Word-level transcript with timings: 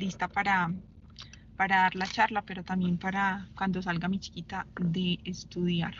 lista 0.00 0.26
para, 0.28 0.72
para 1.56 1.76
dar 1.76 1.94
la 1.94 2.06
charla, 2.06 2.42
pero 2.42 2.64
también 2.64 2.98
para 2.98 3.48
cuando 3.54 3.82
salga 3.82 4.08
mi 4.08 4.18
chiquita 4.18 4.66
de 4.80 5.20
estudiar. 5.24 5.94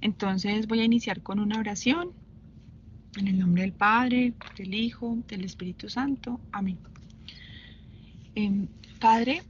Entonces 0.00 0.66
voy 0.66 0.80
a 0.80 0.84
iniciar 0.84 1.22
con 1.22 1.40
una 1.40 1.58
oración. 1.58 2.12
En 3.16 3.28
el 3.28 3.38
nombre 3.38 3.62
del 3.62 3.72
Padre, 3.72 4.34
del 4.56 4.74
Hijo, 4.74 5.18
del 5.28 5.44
Espíritu 5.44 5.88
Santo. 5.88 6.40
Amén. 6.52 6.78
Em, 8.34 8.66
Padre, 9.00 9.42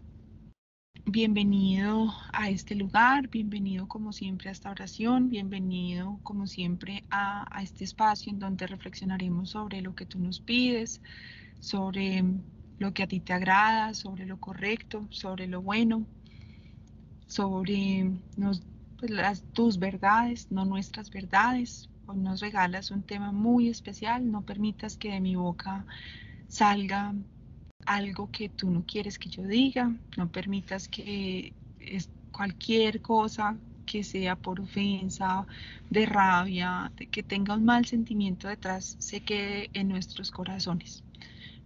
bienvenido 1.07 2.13
a 2.33 2.51
este 2.51 2.75
lugar, 2.75 3.29
bienvenido 3.29 3.89
como 3.89 4.13
siempre 4.13 4.51
a 4.51 4.53
esta 4.53 4.71
oración, 4.71 5.31
bienvenido 5.31 6.21
como 6.23 6.47
siempre 6.47 7.05
a 7.11 7.61
este 7.63 7.85
espacio 7.85 8.31
en 8.31 8.39
donde 8.39 8.67
reflexionaremos 8.67 9.51
sobre 9.51 9.81
lo 9.81 9.95
que 9.95 10.05
tú 10.05 10.19
nos 10.19 10.41
pides, 10.41 11.01
sobre 11.61 12.23
lo 12.79 12.93
que 12.93 13.03
a 13.03 13.07
ti 13.07 13.21
te 13.21 13.33
agrada, 13.33 13.95
sobre 13.95 14.27
lo 14.27 14.39
correcto, 14.39 15.07
sobre 15.11 15.47
lo 15.47 15.63
bueno, 15.63 16.07
sobre 17.27 18.11
pues, 18.99 19.11
las, 19.11 19.45
tus 19.53 19.79
verdades, 19.79 20.47
no 20.51 20.65
nuestras 20.65 21.11
verdades. 21.11 21.89
Nos 22.07 22.41
regalas 22.41 22.91
un 22.91 23.03
tema 23.03 23.33
muy 23.33 23.69
especial, 23.69 24.31
no 24.31 24.43
permitas 24.43 24.97
que 24.97 25.11
de 25.13 25.21
mi 25.21 25.37
boca 25.37 25.87
salga 26.49 27.15
algo 27.87 28.31
que 28.31 28.49
tú 28.49 28.71
no 28.71 28.85
quieres 28.87 29.19
que 29.19 29.31
yo 29.31 29.43
diga, 29.43 29.93
no 30.17 30.31
permitas 30.31 30.89
que 30.89 31.55
es 31.79 32.11
cualquier 32.31 33.01
cosa 33.01 33.57
que 33.87 34.03
sea 34.05 34.37
por 34.37 34.61
ofensa, 34.61 35.47
de 35.91 36.07
rabia, 36.07 36.93
que 37.11 37.23
tenga 37.23 37.55
un 37.55 37.65
mal 37.65 37.85
sentimiento 37.87 38.49
detrás, 38.49 38.97
se 38.99 39.21
quede 39.21 39.71
en 39.75 39.89
nuestros 39.89 40.31
corazones. 40.31 41.04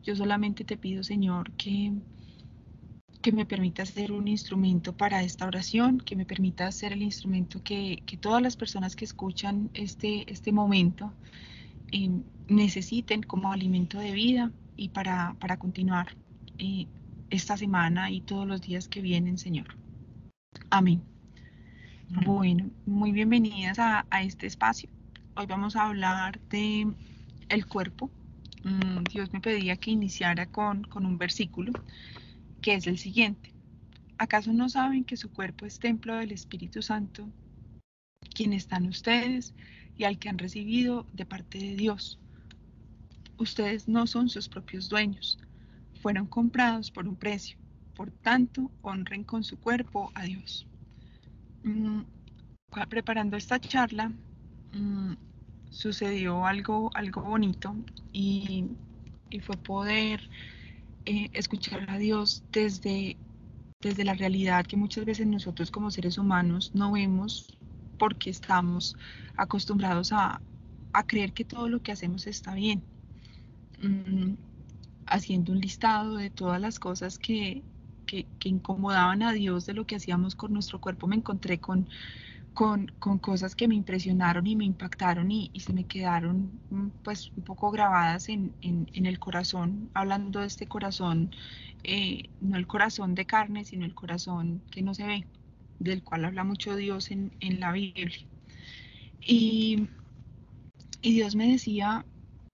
Yo 0.04 0.16
solamente 0.16 0.64
te 0.64 0.76
pido, 0.76 1.02
Señor, 1.02 1.50
que, 1.52 1.92
que 3.20 3.32
me 3.32 3.46
permitas 3.46 3.91
ser 3.91 4.12
un 4.12 4.28
instrumento 4.28 4.96
para 4.96 5.22
esta 5.22 5.46
oración, 5.46 5.98
que 5.98 6.16
me 6.16 6.24
permitas 6.24 6.74
ser 6.74 6.92
el 6.92 7.02
instrumento 7.02 7.62
que, 7.62 8.02
todas 8.20 8.42
las 8.42 8.56
personas 8.56 8.96
que 8.96 9.05
escuchan 9.05 9.70
este, 9.74 10.30
este 10.30 10.52
momento 10.52 11.12
eh, 11.92 12.10
necesiten 12.48 13.22
como 13.22 13.52
alimento 13.52 13.98
de 13.98 14.12
vida 14.12 14.52
y 14.77 14.90
para, 14.90 15.34
para 15.40 15.58
continuar 15.58 16.16
eh, 16.58 16.86
esta 17.30 17.56
semana 17.56 18.10
y 18.10 18.20
todos 18.20 18.46
los 18.46 18.60
días 18.60 18.88
que 18.88 19.02
vienen, 19.02 19.38
Señor. 19.38 19.77
Amén. 20.70 21.02
Bueno, 22.24 22.70
muy 22.86 23.12
bienvenidas 23.12 23.78
a, 23.78 24.06
a 24.10 24.22
este 24.22 24.46
espacio. 24.46 24.88
Hoy 25.36 25.46
vamos 25.46 25.77
a 25.77 25.86
hablar 25.86 26.40
de 26.48 26.86
el 27.48 27.66
cuerpo, 27.66 28.10
Mm, 28.64 29.05
Dios 29.11 29.33
me 29.33 29.41
pedía 29.41 29.77
que 29.77 29.91
iniciara 29.91 30.47
con, 30.47 30.87
un 30.95 31.19
versículo 31.19 31.73
que 32.61 32.75
es 32.75 32.87
el 32.87 32.98
siguiente. 32.98 33.53
¿Acaso 34.19 34.53
no 34.53 34.69
saben 34.69 35.05
que 35.05 35.17
su 35.17 35.31
cuerpo 35.31 35.64
es 35.64 35.78
templo 35.78 36.17
del 36.17 36.33
Espíritu 36.33 36.83
Santo, 36.83 37.29
quien 38.34 38.53
están 38.53 38.86
ustedes 38.86 39.55
y 39.97 40.05
al 40.05 40.19
que 40.19 40.29
han 40.29 40.39
recibido 40.39 41.06
de 41.12 41.25
parte 41.25 41.59
de 41.59 41.77
Dios? 41.77 42.19
Ustedes 43.36 43.86
no 43.86 44.09
son 44.09 44.29
sus 44.29 44.48
propios 44.48 44.89
dueños, 44.89 45.39
fueron 46.03 46.27
comprados 46.27 46.91
por 46.91 47.06
un 47.06 47.14
precio, 47.14 47.56
por 47.95 48.11
tanto 48.11 48.73
honren 48.83 49.23
con 49.23 49.45
su 49.45 49.56
cuerpo 49.59 50.11
a 50.14 50.25
Dios. 50.25 50.67
Mm, 51.62 52.01
preparando 52.89 53.36
esta 53.36 53.61
charla, 53.61 54.11
mm, 54.73 55.27
sucedió 55.70 56.47
algo, 56.47 56.91
algo 56.94 57.22
bonito 57.22 57.74
y, 58.12 58.66
fue 59.42 59.56
poder 59.58 60.28
eh, 61.05 61.28
escuchar 61.34 61.88
a 61.91 61.98
Dios 61.98 62.42
desde, 62.50 63.19
desde 63.80 64.05
la 64.05 64.14
realidad 64.14 64.64
que 64.64 64.77
muchas 64.77 65.05
veces 65.05 65.27
nosotros 65.27 65.70
como 65.70 65.91
seres 65.91 66.16
humanos 66.16 66.72
no 66.74 66.92
vemos 66.92 67.58
porque 67.98 68.30
estamos 68.30 68.96
acostumbrados 69.36 70.12
a, 70.12 70.40
creer 71.06 71.33
que 71.33 71.45
todo 71.45 71.68
lo 71.68 71.80
que 71.80 71.92
hacemos 71.92 72.27
está 72.27 72.55
bien. 72.55 72.83
Mm, 73.80 74.35
haciendo 75.06 75.52
un 75.52 75.61
listado 75.61 76.17
de 76.17 76.29
todas 76.29 76.61
las 76.61 76.80
cosas 76.80 77.18
que, 77.18 77.62
que, 78.06 78.27
incomodaban 78.45 79.23
a 79.23 79.33
Dios 79.33 79.67
de 79.67 79.74
lo 79.74 79.86
que 79.86 79.96
hacíamos 79.96 80.35
con 80.35 80.52
nuestro 80.52 80.80
cuerpo, 80.80 81.06
me 81.06 81.17
encontré 81.17 81.58
con 81.61 81.89
con, 82.58 82.89
cosas 83.20 83.55
que 83.55 83.69
me 83.69 83.77
impresionaron 83.77 84.45
y 84.48 84.57
me 84.57 84.64
impactaron 84.64 85.30
y, 85.30 85.48
se 85.61 85.73
me 85.73 85.85
quedaron 85.85 86.51
mm, 86.70 86.89
pues 87.05 87.30
un 87.36 87.45
poco 87.45 87.70
grabadas 87.70 88.29
en, 88.29 88.52
el 88.63 89.19
corazón, 89.20 89.91
hablando 89.95 90.41
de 90.41 90.46
este 90.46 90.67
corazón, 90.67 91.30
eh, 91.85 92.29
no 92.41 92.57
el 92.57 92.67
corazón 92.67 93.14
de 93.14 93.27
carne, 93.27 93.64
sino 93.64 93.85
el 93.85 93.95
corazón 93.95 94.61
que 94.73 94.83
no 94.83 94.92
se 94.92 95.07
ve, 95.07 95.24
del 95.79 96.02
cual 96.02 96.24
habla 96.24 96.42
mucho 96.42 96.74
Dios 96.74 97.13
en, 97.13 97.30
la 97.61 97.70
Biblia. 97.70 98.27
Y, 99.20 99.86
Dios 101.01 101.36
me 101.36 101.52
decía 101.52 102.05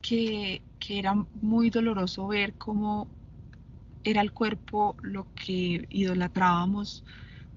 que, 0.03 0.61
que 0.81 0.99
era 0.99 1.15
muy 1.41 1.71
doloroso 1.71 2.27
ver 2.27 2.53
cómo 2.59 3.09
era 4.05 4.21
el 4.21 4.33
cuerpo 4.33 4.97
lo 5.01 5.27
que 5.35 5.87
idolatrábamos 5.89 7.05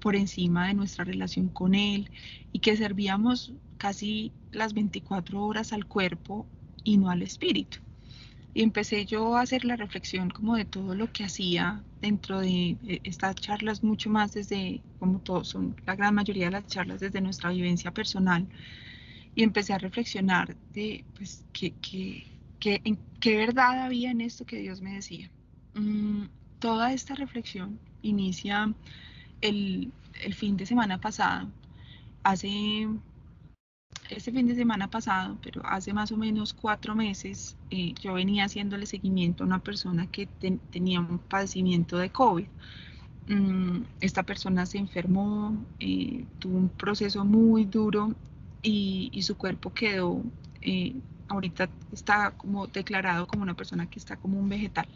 por 0.00 0.16
encima 0.16 0.68
de 0.68 0.74
nuestra 0.74 1.04
relación 1.04 1.48
con 1.48 1.74
Él 1.74 2.10
y 2.52 2.60
que 2.60 2.76
servíamos 2.76 3.52
casi 3.78 4.32
las 4.52 4.74
24 4.74 5.44
horas 5.44 5.72
al 5.72 5.86
cuerpo 5.86 6.46
y 6.84 6.96
no 6.96 7.10
al 7.10 7.22
espíritu. 7.22 7.78
Y 8.54 8.62
empecé 8.62 9.04
yo 9.04 9.36
a 9.36 9.42
hacer 9.42 9.64
la 9.64 9.76
reflexión 9.76 10.30
como 10.30 10.56
de 10.56 10.64
todo 10.64 10.94
lo 10.94 11.12
que 11.12 11.24
hacía 11.24 11.84
dentro 12.00 12.40
de 12.40 12.76
eh, 12.86 13.00
estas 13.04 13.36
charlas, 13.36 13.84
mucho 13.84 14.10
más 14.10 14.32
desde, 14.32 14.80
como 14.98 15.20
todos 15.20 15.48
son, 15.48 15.76
la 15.86 15.94
gran 15.94 16.14
mayoría 16.14 16.46
de 16.46 16.52
las 16.52 16.66
charlas 16.66 17.00
desde 17.00 17.20
nuestra 17.20 17.50
vivencia 17.50 17.92
personal. 17.92 18.48
Y 19.34 19.42
empecé 19.44 19.74
a 19.74 19.78
reflexionar 19.78 20.56
de, 20.72 21.04
pues, 21.14 21.44
qué, 21.52 21.74
qué 22.58 23.36
verdad 23.36 23.84
había 23.84 24.10
en 24.10 24.20
esto 24.20 24.44
que 24.44 24.58
Dios 24.58 24.80
me 24.80 24.94
decía. 24.94 25.30
Mm, 25.74 26.24
toda 26.58 26.92
esta 26.92 27.14
reflexión 27.14 27.78
inicia 28.02 28.74
el, 29.40 29.92
fin 30.34 30.56
de 30.56 30.66
semana 30.66 30.98
pasado, 31.00 31.48
hace, 32.22 32.88
este 34.10 34.32
fin 34.32 34.46
de 34.46 34.54
semana 34.54 34.88
pasado, 34.90 35.38
pero 35.42 35.62
hace 35.64 35.92
más 35.92 36.12
o 36.12 36.16
menos 36.16 36.54
cuatro 36.54 36.94
meses, 36.94 37.56
eh, 37.70 37.94
yo 38.00 38.14
venía 38.14 38.44
haciéndole 38.44 38.86
seguimiento 38.86 39.44
a 39.44 39.46
una 39.46 39.60
persona 39.60 40.06
que 40.10 40.26
tenía 40.70 41.00
un 41.00 41.18
padecimiento 41.18 41.98
de 41.98 42.10
COVID. 42.10 42.46
Mm, 43.28 43.82
esta 44.00 44.22
persona 44.22 44.64
se 44.66 44.78
enfermó, 44.78 45.56
eh, 45.80 46.24
tuvo 46.38 46.56
un 46.56 46.68
proceso 46.70 47.24
muy 47.24 47.64
duro 47.66 48.14
y, 48.62 49.20
su 49.22 49.36
cuerpo 49.36 49.72
quedó, 49.72 50.22
eh, 50.62 50.94
ahorita 51.28 51.68
está 51.92 52.32
como 52.32 52.66
declarado 52.66 53.26
como 53.26 53.42
una 53.42 53.54
persona 53.54 53.88
que 53.88 53.98
está 53.98 54.16
como 54.16 54.38
un 54.38 54.48
vegetal. 54.48 54.88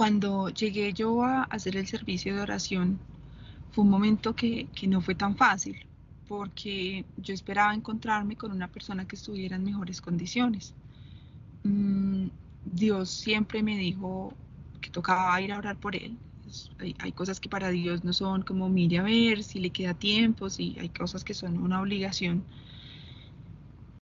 Cuando 0.00 0.48
llegué 0.48 0.94
yo 0.94 1.22
a 1.24 1.42
hacer 1.42 1.76
el 1.76 1.86
servicio 1.86 2.34
de 2.34 2.40
oración, 2.40 2.98
fue 3.70 3.84
un 3.84 3.90
momento 3.90 4.34
que, 4.34 4.66
no 4.88 5.02
fue 5.02 5.14
tan 5.14 5.36
fácil, 5.36 5.76
porque 6.26 7.04
yo 7.18 7.34
esperaba 7.34 7.74
encontrarme 7.74 8.34
con 8.34 8.50
una 8.50 8.68
persona 8.68 9.06
que 9.06 9.16
estuviera 9.16 9.56
en 9.56 9.64
mejores 9.64 10.00
condiciones. 10.00 10.72
Mm, 11.64 12.28
Dios 12.64 13.10
siempre 13.10 13.62
me 13.62 13.76
dijo 13.76 14.32
que 14.80 14.88
tocaba 14.88 15.38
ir 15.42 15.52
a 15.52 15.58
orar 15.58 15.76
por 15.76 15.94
él. 15.94 16.16
Hay, 16.78 17.12
cosas 17.12 17.38
que 17.38 17.50
para 17.50 17.68
Dios 17.68 18.02
no 18.02 18.14
son 18.14 18.40
como 18.40 18.70
mire 18.70 19.00
a 19.00 19.02
ver 19.02 19.44
si 19.44 19.60
le 19.60 19.68
queda 19.68 19.92
tiempo, 19.92 20.48
si 20.48 20.78
hay 20.80 20.88
cosas 20.88 21.24
que 21.24 21.34
son 21.34 21.58
una 21.58 21.78
obligación. 21.78 22.42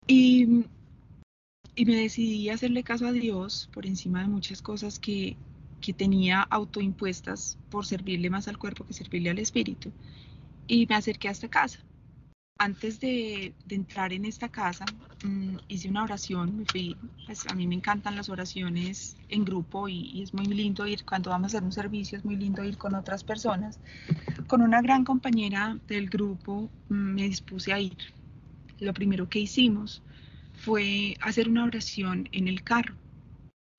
Y, 0.06 0.66
y 1.74 1.86
me 1.86 1.96
decidí 1.96 2.50
a 2.50 2.54
hacerle 2.54 2.82
caso 2.82 3.06
a 3.06 3.12
Dios 3.12 3.70
por 3.72 3.86
encima 3.86 4.20
de 4.20 4.28
muchas 4.28 4.60
cosas 4.60 4.98
que, 4.98 5.38
que 5.80 5.92
tenía 5.92 6.42
autoimpuestas 6.42 7.58
por 7.70 7.86
servirle 7.86 8.30
más 8.30 8.48
al 8.48 8.58
cuerpo 8.58 8.86
que 8.86 8.94
servirle 8.94 9.30
al 9.30 9.38
espíritu. 9.38 9.92
Y 10.66 10.86
me 10.86 10.96
acerqué 10.96 11.28
a 11.28 11.32
esta 11.32 11.48
casa. 11.48 11.80
Antes 12.58 13.00
de, 13.00 13.54
entrar 13.68 14.14
en 14.14 14.24
esta 14.24 14.48
casa, 14.48 14.86
mm, 15.22 15.56
hice 15.68 15.90
una 15.90 16.04
oración, 16.04 16.56
me 16.56 16.64
fui, 16.64 16.96
pues 17.26 17.46
a 17.48 17.54
mí 17.54 17.66
me 17.66 17.74
encantan 17.74 18.16
las 18.16 18.30
oraciones 18.30 19.16
en 19.28 19.44
grupo 19.44 19.88
y, 19.88 20.22
es 20.22 20.32
muy 20.32 20.46
lindo 20.46 20.86
ir, 20.86 21.04
cuando 21.04 21.30
vamos 21.30 21.52
a 21.52 21.58
hacer 21.58 21.64
un 21.64 21.72
servicio, 21.72 22.16
es 22.16 22.24
muy 22.24 22.36
lindo 22.36 22.64
ir 22.64 22.78
con 22.78 22.94
otras 22.94 23.24
personas. 23.24 23.78
Con 24.46 24.62
una 24.62 24.80
gran 24.80 25.04
compañera 25.04 25.78
del 25.86 26.08
grupo 26.08 26.70
mm, 26.88 26.94
me 26.94 27.28
dispuse 27.28 27.72
a 27.74 27.78
ir. 27.78 27.98
Lo 28.80 28.94
primero 28.94 29.28
que 29.28 29.40
hicimos 29.40 30.02
fue 30.54 31.16
hacer 31.20 31.48
una 31.48 31.64
oración 31.64 32.28
en 32.32 32.48
el 32.48 32.62
carro 32.62 32.94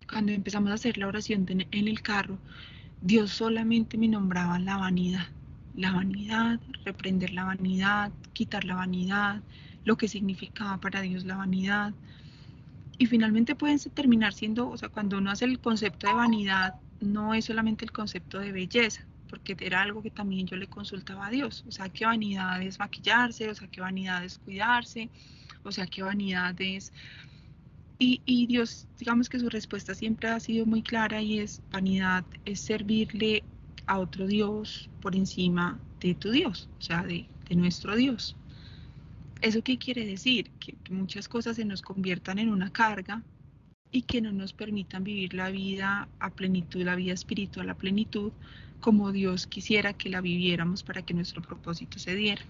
cuando 0.10 0.32
empezamos 0.32 0.72
a 0.72 0.76
hacer 0.76 0.98
la 0.98 1.08
oración 1.08 1.46
en 1.50 1.88
el 1.88 2.02
carro, 2.02 2.40
Dios 3.02 3.32
solamente 3.32 3.98
me 3.98 4.08
nombraba 4.08 4.60
la 4.60 4.78
vanidad, 4.78 5.28
la 5.76 5.92
vanidad, 5.94 6.60
reprender 6.86 7.32
la 7.34 7.46
vanidad, 7.46 8.12
quitar 8.34 8.66
la 8.66 8.76
vanidad, 8.76 9.44
lo 9.84 9.98
que 9.98 10.08
significaba 10.08 10.80
para 10.80 11.02
Dios 11.02 11.26
la 11.26 11.38
vanidad. 11.38 11.96
y 12.98 13.06
finalmente 13.08 13.56
pueden 13.56 13.80
terminar 13.94 14.34
siendo, 14.34 14.70
o 14.70 14.78
sea, 14.78 14.90
cuando 14.90 15.18
uno 15.18 15.32
hace 15.32 15.46
el 15.46 15.60
concepto 15.60 16.08
de 16.08 16.14
vanidad, 16.14 16.76
no 17.00 17.34
es 17.34 17.46
solamente 17.46 17.86
el 17.86 17.92
concepto 17.92 18.40
de 18.40 18.52
belleza, 18.52 19.06
porque 19.30 19.56
era 19.60 19.82
algo 19.82 20.02
que 20.02 20.12
también 20.12 20.48
yo 20.48 20.56
le 20.58 20.68
consultaba 20.68 21.28
a 21.28 21.30
Dios, 21.30 21.64
o 21.68 21.72
sea, 21.72 21.90
qué 21.90 22.06
vanidad 22.06 22.62
es 22.62 22.80
maquillarse, 22.80 23.50
o 23.50 23.56
sea, 23.56 23.68
qué 23.68 23.82
vanidad 23.82 24.24
es 24.24 24.40
cuidarse, 24.40 25.10
o 25.64 25.72
sea, 25.72 25.88
qué 25.88 26.04
vanidad 26.04 26.56
es... 26.60 26.92
Y, 28.00 28.46
Dios, 28.46 28.88
digamos 29.00 29.28
que 29.28 29.40
su 29.40 29.50
respuesta 29.50 29.96
siempre 29.96 30.30
ha 30.30 30.40
sido 30.40 30.68
muy 30.68 30.84
clara 30.84 31.20
y 31.22 31.40
es 31.40 31.62
vanidad, 31.72 32.26
es 32.46 32.60
servirle 32.60 33.44
a 33.88 33.98
otro 33.98 34.28
Dios 34.28 34.88
por 35.02 35.16
encima 35.16 35.80
de 36.00 36.14
tu 36.14 36.30
Dios, 36.30 36.70
o 36.78 36.82
sea, 36.82 37.02
de, 37.04 37.26
de 37.50 37.56
nuestro 37.56 37.96
Dios. 37.96 38.36
¿Eso 39.42 39.64
qué 39.64 39.80
quiere 39.80 40.06
decir? 40.06 40.52
Que, 40.60 40.76
muchas 40.92 41.28
cosas 41.28 41.56
se 41.56 41.66
nos 41.66 41.82
conviertan 41.82 42.38
en 42.38 42.50
una 42.50 42.72
carga 42.72 43.24
y 43.92 44.04
que 44.04 44.22
no 44.22 44.32
nos 44.32 44.54
permitan 44.54 45.04
vivir 45.04 45.34
la 45.34 45.50
vida 45.50 46.08
a 46.20 46.30
plenitud, 46.30 46.84
la 46.84 46.96
vida 46.96 47.14
espiritual 47.14 47.70
a 47.70 47.78
plenitud, 47.78 48.32
como 48.80 49.12
Dios 49.12 49.48
quisiera 49.48 49.94
que 49.94 50.10
la 50.10 50.22
viviéramos 50.22 50.84
para 50.84 51.02
que 51.02 51.16
nuestro 51.16 51.42
propósito 51.42 51.98
se 51.98 52.14
diera. 52.14 52.44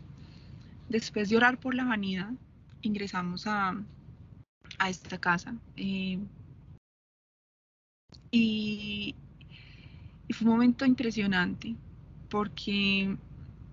Después 0.89 1.29
de 1.29 1.37
orar 1.37 1.57
por 1.57 1.73
la 1.73 1.85
vanidad, 1.85 2.31
ingresamos 2.81 3.47
a, 3.47 3.77
esta 4.89 5.17
casa. 5.17 5.55
Eh, 5.75 6.19
y, 8.31 9.15
fue 10.29 10.45
un 10.45 10.53
momento 10.53 10.85
impresionante 10.85 11.75
porque 12.29 13.15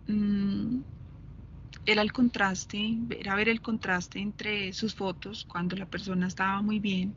mm, 0.06 0.78
era 1.86 2.02
el 2.02 2.12
contraste, 2.12 2.96
era 3.18 3.34
ver 3.34 3.48
el 3.48 3.60
contraste 3.60 4.20
entre 4.20 4.72
sus 4.72 4.94
fotos 4.94 5.44
cuando 5.44 5.76
la 5.76 5.86
persona 5.86 6.28
estaba 6.28 6.62
muy 6.62 6.78
bien, 6.78 7.14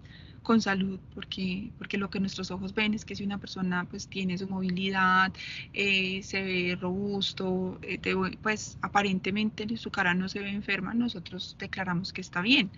con 0.48 0.62
salud, 0.62 0.98
porque, 1.14 1.72
porque 1.78 1.98
lo 1.98 2.10
que 2.10 2.22
nuestros 2.22 2.52
ojos 2.52 2.74
ven 2.74 2.94
es 2.94 3.04
que 3.04 3.18
si 3.18 3.24
una 3.26 3.38
persona 3.38 3.84
pues 3.84 4.08
tiene 4.08 4.38
su 4.38 4.48
movilidad, 4.48 5.34
eh, 5.74 6.24
se 6.24 6.42
ve 6.42 6.78
robusto, 6.80 7.78
eh, 7.82 8.00
pues 8.42 8.78
aparentemente 8.82 9.68
su 9.76 9.92
cara 9.92 10.14
no 10.14 10.30
se 10.30 10.40
ve 10.40 10.50
enferma, 10.50 10.94
nosotros 10.94 11.58
declaramos 11.60 12.14
que 12.14 12.22
está 12.22 12.42
bien, 12.42 12.72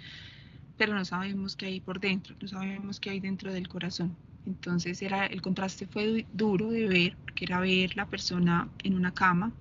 pero 0.79 0.95
no 0.95 1.03
sabemos 1.03 1.57
qué 1.57 1.65
hay 1.65 1.81
por 1.81 1.99
dentro, 1.99 2.33
no 2.39 2.47
sabemos 2.47 3.01
qué 3.01 3.09
hay 3.09 3.19
dentro 3.19 3.51
del 3.51 3.67
corazón. 3.67 4.15
Entonces 4.45 5.01
era, 5.01 5.25
el 5.25 5.41
contraste 5.41 5.85
fue 5.87 6.25
duro 6.31 6.69
de 6.71 6.87
ver, 6.87 7.17
porque 7.25 7.43
era 7.43 7.59
ver 7.59 7.97
la 7.97 8.05
persona 8.05 8.69
en 8.81 8.95
una 8.95 9.13
cama, 9.13 9.51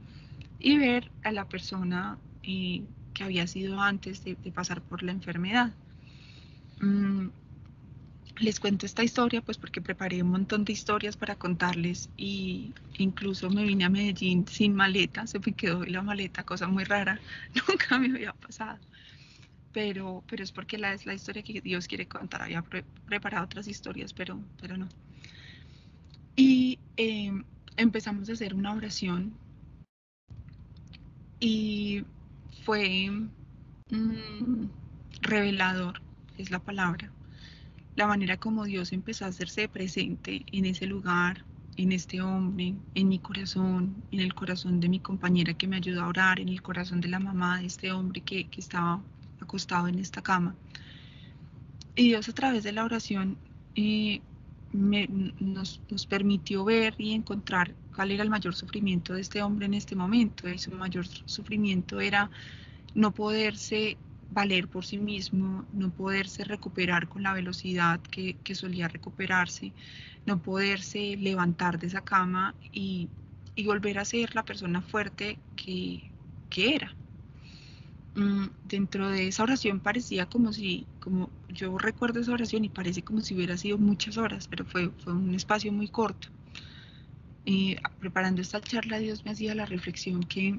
y 0.61 0.79
ver 0.79 1.11
a 1.25 1.33
la 1.33 1.45
persona 1.45 2.17
eh, 2.45 2.83
que 3.13 3.25
había 3.25 3.49
sido 3.49 3.81
antes 3.81 4.23
de, 4.23 4.37
pasar 4.55 4.81
por 4.81 5.03
la 5.03 5.11
enfermedad. 5.11 5.73
Mm, 6.81 7.31
les 8.39 8.61
cuento 8.61 8.87
esta 8.87 9.03
historia 9.03 9.41
pues 9.41 9.59
porque 9.59 9.81
preparé 9.81 10.23
un 10.23 10.31
montón 10.31 10.65
de 10.65 10.73
historias 10.73 11.17
para 11.17 11.35
contarles 11.35 12.11
y 12.17 12.73
incluso 12.99 13.51
me 13.51 13.65
vine 13.65 13.85
a 13.87 13.89
Medellín 13.89 14.47
sin 14.47 14.73
maleta, 14.73 15.27
se 15.27 15.41
me 15.41 15.53
quedó 15.53 15.85
la 15.85 16.03
maleta, 16.03 16.45
cosa 16.45 16.69
muy 16.69 16.85
rara, 16.85 17.21
nunca 17.69 17.99
me 17.99 18.07
había 18.07 18.33
pasado. 18.35 18.79
Pero, 19.73 20.25
pero 20.29 20.43
es 20.43 20.53
porque 20.53 20.79
la, 20.79 20.95
es 20.95 21.07
la 21.07 21.15
historia 21.15 21.43
que 21.43 21.61
Dios 21.61 21.87
quiere 21.87 22.07
contar. 22.07 22.43
Había 22.43 22.63
preparado 23.07 23.45
otras 23.45 23.69
historias, 23.69 24.13
pero, 24.13 24.41
pero 24.61 24.77
no. 24.77 24.89
Y 26.37 26.79
em, 26.97 27.45
empezamos 27.77 28.29
a 28.29 28.33
hacer 28.33 28.55
una 28.55 28.73
oración 28.73 29.35
y 31.41 32.05
fue 32.65 33.11
mm, 33.91 34.67
revelador, 35.21 36.01
es 36.37 36.51
la 36.51 36.59
palabra, 36.59 37.11
la 37.97 38.07
manera 38.07 38.37
como 38.37 38.65
Dios 38.65 38.93
empezó 38.93 39.25
a 39.25 39.29
hacerse 39.29 39.69
presente 39.69 40.45
en 40.53 40.65
ese 40.67 40.87
lugar, 40.87 41.45
en 41.77 41.93
este 41.93 42.21
hombre, 42.21 42.75
en 42.95 43.09
mi 43.09 43.19
corazón, 43.19 44.03
en 44.13 44.21
el 44.21 44.35
corazón 44.35 44.81
de 44.81 44.89
mi 44.89 45.01
compañera 45.01 45.55
que 45.55 45.67
me 45.67 45.77
ayudó 45.77 46.03
a 46.03 46.09
orar, 46.09 46.41
en 46.41 46.49
el 46.49 46.63
corazón 46.63 47.01
de 47.01 47.09
la 47.09 47.21
mamá 47.21 47.59
de 47.59 47.67
este 47.67 47.91
hombre 47.91 48.21
que, 48.21 48.49
estaba 48.57 49.01
acostado 49.49 49.89
en 49.89 49.99
esta 49.99 50.23
cama. 50.23 50.55
Y 51.97 52.09
Dios 52.09 52.29
a 52.29 52.35
través 52.35 52.63
de 52.63 52.73
la 52.73 52.85
oración 52.85 53.39
eh, 53.75 54.21
nos, 54.73 55.81
nos, 55.91 56.07
permitió 56.07 56.65
ver 56.65 56.95
y 56.99 57.15
encontrar 57.15 57.75
cuál 57.97 58.11
era 58.11 58.23
el 58.23 58.31
mayor 58.31 58.55
sufrimiento 58.55 59.15
de 59.15 59.23
este 59.23 59.43
hombre 59.43 59.67
en 59.67 59.75
este 59.75 59.97
momento. 59.97 60.49
Y 60.49 60.59
su 60.59 60.71
mayor 60.73 61.07
sufrimiento 61.07 61.99
era 61.99 62.31
no 62.95 63.13
poderse 63.13 63.97
valer 64.31 64.69
por 64.69 64.85
sí 64.85 64.99
mismo, 64.99 65.65
no 65.73 65.91
poderse 65.91 66.45
recuperar 66.45 67.09
con 67.09 67.23
la 67.23 67.33
velocidad 67.33 67.99
que, 68.01 68.37
que 68.45 68.55
solía 68.55 68.87
recuperarse, 68.87 69.73
no 70.27 70.43
poderse 70.43 71.17
levantar 71.17 71.79
de 71.79 71.87
esa 71.87 72.03
cama 72.03 72.55
y, 72.71 73.09
y 73.57 73.65
volver 73.65 73.99
a 73.99 74.05
ser 74.05 74.35
la 74.35 74.45
persona 74.45 74.83
fuerte 74.83 75.39
que, 75.57 76.11
que 76.51 76.75
era. 76.75 76.95
Mm, 78.19 78.49
dentro 78.65 79.09
de 79.09 79.29
esa 79.29 79.45
oración 79.45 79.79
parecía 79.79 80.27
como 80.27 80.53
si, 80.53 80.87
como 80.99 81.31
yo 81.49 81.79
recuerdo 81.79 82.19
esa 82.19 82.33
oración 82.33 82.65
y 82.65 82.69
parece 82.69 83.03
como 83.03 83.21
si 83.21 83.35
hubiera 83.35 83.57
sido 83.57 83.79
muchas 83.79 84.17
horas, 84.17 84.49
pero 84.49 84.65
fue, 84.65 84.91
fue 85.05 85.13
un 85.13 85.35
espacio 85.37 85.73
muy 85.73 85.87
corto. 85.87 86.27
Y 87.45 87.77
preparando 88.01 88.43
esta 88.43 88.61
charla, 88.61 88.99
Dios 88.99 89.25
me 89.25 89.31
hacía 89.31 89.55
la 89.55 89.67
reflexión 89.67 90.25
que 90.25 90.59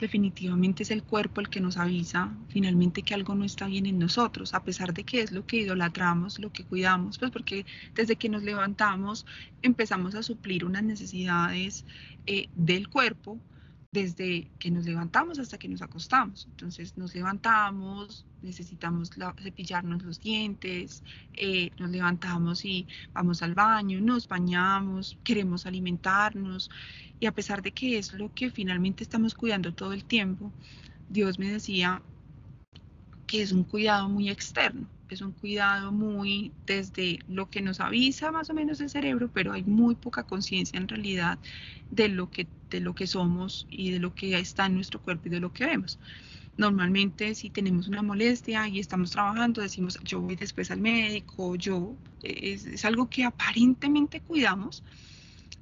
definitivamente 0.00 0.84
es 0.84 0.90
el 0.90 1.02
cuerpo 1.02 1.42
el 1.42 1.50
que 1.50 1.60
nos 1.60 1.76
avisa 1.76 2.32
finalmente 2.48 3.02
que 3.02 3.14
algo 3.14 3.34
no 3.34 3.44
está 3.44 3.66
bien 3.66 3.84
en 3.84 3.98
nosotros, 3.98 4.54
a 4.54 4.64
pesar 4.64 4.94
de 4.94 5.04
que 5.04 5.20
es 5.20 5.32
lo 5.32 5.46
que 5.46 5.58
idolatramos, 5.58 6.38
lo 6.38 6.50
que 6.50 6.64
cuidamos, 6.64 7.18
pues 7.18 7.30
porque 7.30 7.66
desde 7.94 8.16
que 8.16 8.30
nos 8.30 8.42
levantamos 8.42 9.26
empezamos 9.62 10.14
a 10.14 10.22
suplir 10.22 10.64
unas 10.64 10.82
necesidades 10.82 11.84
eh, 12.26 12.48
del 12.54 12.88
cuerpo, 12.88 13.38
desde 13.96 14.46
que 14.58 14.70
nos 14.70 14.84
levantamos 14.84 15.38
hasta 15.38 15.56
que 15.56 15.68
nos 15.68 15.80
acostamos. 15.80 16.46
Entonces 16.50 16.98
nos 16.98 17.14
levantamos, 17.14 18.26
necesitamos 18.42 19.10
cepillarnos 19.42 20.02
los 20.02 20.20
dientes, 20.20 21.02
eh, 21.32 21.70
nos 21.78 21.88
levantamos 21.88 22.66
y 22.66 22.86
vamos 23.14 23.40
al 23.40 23.54
baño, 23.54 23.98
nos 24.02 24.28
bañamos, 24.28 25.16
queremos 25.24 25.64
alimentarnos 25.64 26.70
y 27.20 27.24
a 27.24 27.32
pesar 27.32 27.62
de 27.62 27.72
que 27.72 27.96
es 27.96 28.12
lo 28.12 28.34
que 28.34 28.50
finalmente 28.50 29.02
estamos 29.02 29.34
cuidando 29.34 29.72
todo 29.72 29.94
el 29.94 30.04
tiempo, 30.04 30.52
Dios 31.08 31.38
me 31.38 31.50
decía 31.50 32.02
que 33.26 33.40
es 33.40 33.50
un 33.50 33.64
cuidado 33.64 34.10
muy 34.10 34.28
externo 34.28 34.86
es 35.08 35.20
un 35.20 35.32
cuidado 35.32 35.92
muy 35.92 36.52
desde 36.66 37.20
lo 37.28 37.48
que 37.48 37.62
nos 37.62 37.80
avisa 37.80 38.32
más 38.32 38.50
o 38.50 38.54
menos 38.54 38.80
el 38.80 38.90
cerebro, 38.90 39.30
pero 39.32 39.52
hay 39.52 39.62
muy 39.62 39.94
poca 39.94 40.24
conciencia 40.24 40.78
en 40.78 40.88
realidad 40.88 41.38
de 41.90 42.08
lo, 42.08 42.30
que, 42.30 42.46
de 42.70 42.80
lo 42.80 42.94
que 42.94 43.06
somos 43.06 43.66
y 43.70 43.90
de 43.90 43.98
lo 43.98 44.14
que 44.14 44.38
está 44.38 44.66
en 44.66 44.74
nuestro 44.74 45.00
cuerpo 45.00 45.28
y 45.28 45.30
de 45.30 45.40
lo 45.40 45.52
que 45.52 45.66
vemos. 45.66 45.98
Normalmente 46.56 47.34
si 47.34 47.50
tenemos 47.50 47.86
una 47.88 48.02
molestia 48.02 48.66
y 48.68 48.78
estamos 48.78 49.10
trabajando, 49.10 49.60
decimos 49.60 49.98
yo 50.02 50.20
voy 50.20 50.36
después 50.36 50.70
al 50.70 50.80
médico, 50.80 51.54
yo 51.56 51.94
es, 52.22 52.84
algo 52.84 53.10
que 53.10 53.24
aparentemente 53.24 54.20
cuidamos, 54.20 54.82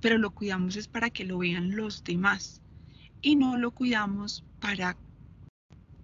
pero 0.01 0.19
lo 0.19 0.31
cuidamos 0.31 0.77
es 0.77 0.87
para 0.87 1.11
que 1.11 1.25
lo 1.25 1.39
vean 1.39 1.75
los 1.75 2.05
demás 2.05 2.61
y 3.21 3.37
no 3.37 3.57
lo 3.57 3.73
cuidamos 3.73 4.45
para 4.61 4.97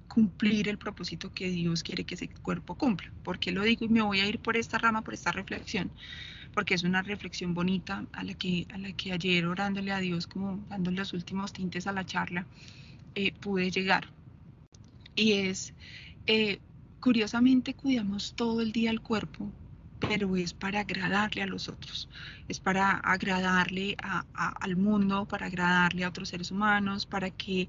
cumplir 0.09 0.69
el 0.69 0.76
propósito 0.76 1.33
que 1.33 1.50
Dios 1.50 1.85
quiere 1.85 2.04
que 2.04 2.16
ese 2.16 2.28
cuerpo 2.28 2.75
cumpla. 2.75 3.12
¿Por 3.23 3.38
qué 3.38 3.52
lo 3.52 3.62
digo? 3.62 3.85
Y 3.85 3.88
me 3.88 4.02
voy 4.02 4.19
a 4.19 4.26
ir 4.26 4.40
por 4.40 4.57
esta 4.57 4.76
rama, 4.76 5.02
por 5.02 5.14
esta 5.14 5.30
reflexión, 5.30 5.88
porque 6.54 6.75
es 6.75 6.83
una 6.83 7.02
reflexión 7.02 7.54
bonita 7.54 8.04
a 8.12 8.25
la 8.25 8.35
que, 8.35 8.66
a 8.73 8.78
la 8.78 8.92
que 8.92 9.12
ayer 9.12 9.47
orándole 9.47 9.92
a 9.92 9.99
Dios, 9.99 10.26
como 10.26 10.64
dando 10.69 10.90
los 10.90 11.12
últimos 11.12 11.52
tintes 11.52 11.87
a 11.87 11.92
la 11.92 12.04
charla, 12.04 12.47
eh, 13.14 13.33
pude 13.40 13.71
llegar. 13.71 14.09
Y 15.14 15.33
es, 15.33 15.75
eh, 16.26 16.59
curiosamente 17.00 17.75
cuidamos 17.75 18.35
todo 18.35 18.61
el 18.61 18.73
día 18.73 18.90
el 18.90 19.00
cuerpo, 19.00 19.50
pero 20.00 20.37
es 20.37 20.54
para 20.54 20.80
agradarle 20.80 21.42
a 21.42 21.47
los 21.47 21.69
otros, 21.69 22.09
es 22.49 22.59
para 22.59 22.92
agradarle 22.92 23.97
al 24.35 24.76
mundo, 24.76 25.26
para 25.26 25.47
agradarle 25.47 26.04
a 26.04 26.09
otros 26.09 26.30
seres 26.30 26.50
humanos, 26.50 27.07
para 27.07 27.30
que 27.30 27.69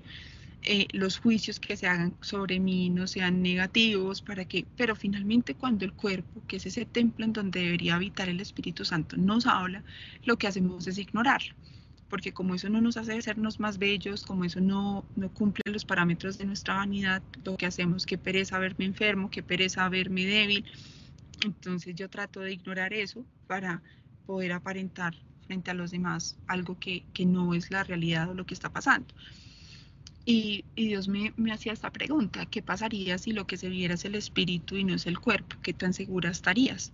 eh, 0.63 0.87
los 0.91 1.17
juicios 1.17 1.59
que 1.59 1.75
se 1.75 1.87
hagan 1.87 2.15
sobre 2.21 2.59
mí 2.59 2.89
no 2.89 3.07
sean 3.07 3.41
negativos, 3.41 4.21
para 4.21 4.45
que, 4.45 4.65
pero 4.77 4.95
finalmente 4.95 5.55
cuando 5.55 5.85
el 5.85 5.93
cuerpo, 5.93 6.43
que 6.47 6.57
es 6.57 6.65
ese 6.67 6.85
templo 6.85 7.25
en 7.25 7.33
donde 7.33 7.61
debería 7.61 7.95
habitar 7.95 8.29
el 8.29 8.39
Espíritu 8.39 8.85
Santo, 8.85 9.17
nos 9.17 9.47
habla, 9.47 9.83
lo 10.23 10.37
que 10.37 10.47
hacemos 10.47 10.85
es 10.85 10.99
ignorarlo, 10.99 11.55
porque 12.09 12.31
como 12.31 12.53
eso 12.53 12.69
no 12.69 12.79
nos 12.79 12.97
hace 12.97 13.19
sernos 13.23 13.59
más 13.59 13.79
bellos, 13.79 14.23
como 14.23 14.45
eso 14.45 14.61
no, 14.61 15.03
no 15.15 15.33
cumple 15.33 15.63
los 15.71 15.83
parámetros 15.83 16.37
de 16.37 16.45
nuestra 16.45 16.75
vanidad, 16.75 17.23
lo 17.43 17.57
que 17.57 17.65
hacemos, 17.65 18.05
que 18.05 18.19
pereza 18.19 18.59
verme 18.59 18.85
enfermo, 18.85 19.31
que 19.31 19.41
pereza 19.41 19.89
verme 19.89 20.25
débil, 20.25 20.65
entonces 21.43 21.95
yo 21.95 22.07
trato 22.09 22.41
de 22.41 22.53
ignorar 22.53 22.93
eso 22.93 23.25
para 23.47 23.81
poder 24.27 24.51
aparentar 24.51 25.15
frente 25.47 25.71
a 25.71 25.73
los 25.73 25.89
demás 25.89 26.37
algo 26.47 26.77
que, 26.79 27.03
que 27.13 27.25
no 27.25 27.55
es 27.55 27.71
la 27.71 27.83
realidad 27.83 28.29
o 28.29 28.33
lo 28.35 28.45
que 28.45 28.53
está 28.53 28.69
pasando. 28.69 29.13
Y, 30.25 30.65
Dios 30.75 31.07
me, 31.07 31.33
hacía 31.51 31.73
esta 31.73 31.91
pregunta, 31.91 32.45
¿qué 32.45 32.61
pasaría 32.61 33.17
si 33.17 33.31
lo 33.31 33.47
que 33.47 33.57
se 33.57 33.69
viera 33.69 33.95
es 33.95 34.05
el 34.05 34.15
espíritu 34.15 34.75
y 34.75 34.83
no 34.83 34.93
es 34.93 35.07
el 35.07 35.19
cuerpo? 35.19 35.55
¿Qué 35.61 35.73
tan 35.73 35.93
segura 35.93 36.29
estarías? 36.29 36.93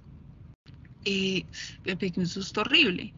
Eh, 1.04 1.46
me 1.86 1.98
un 2.18 2.28
susto 2.28 2.62
horrible, 2.62 3.14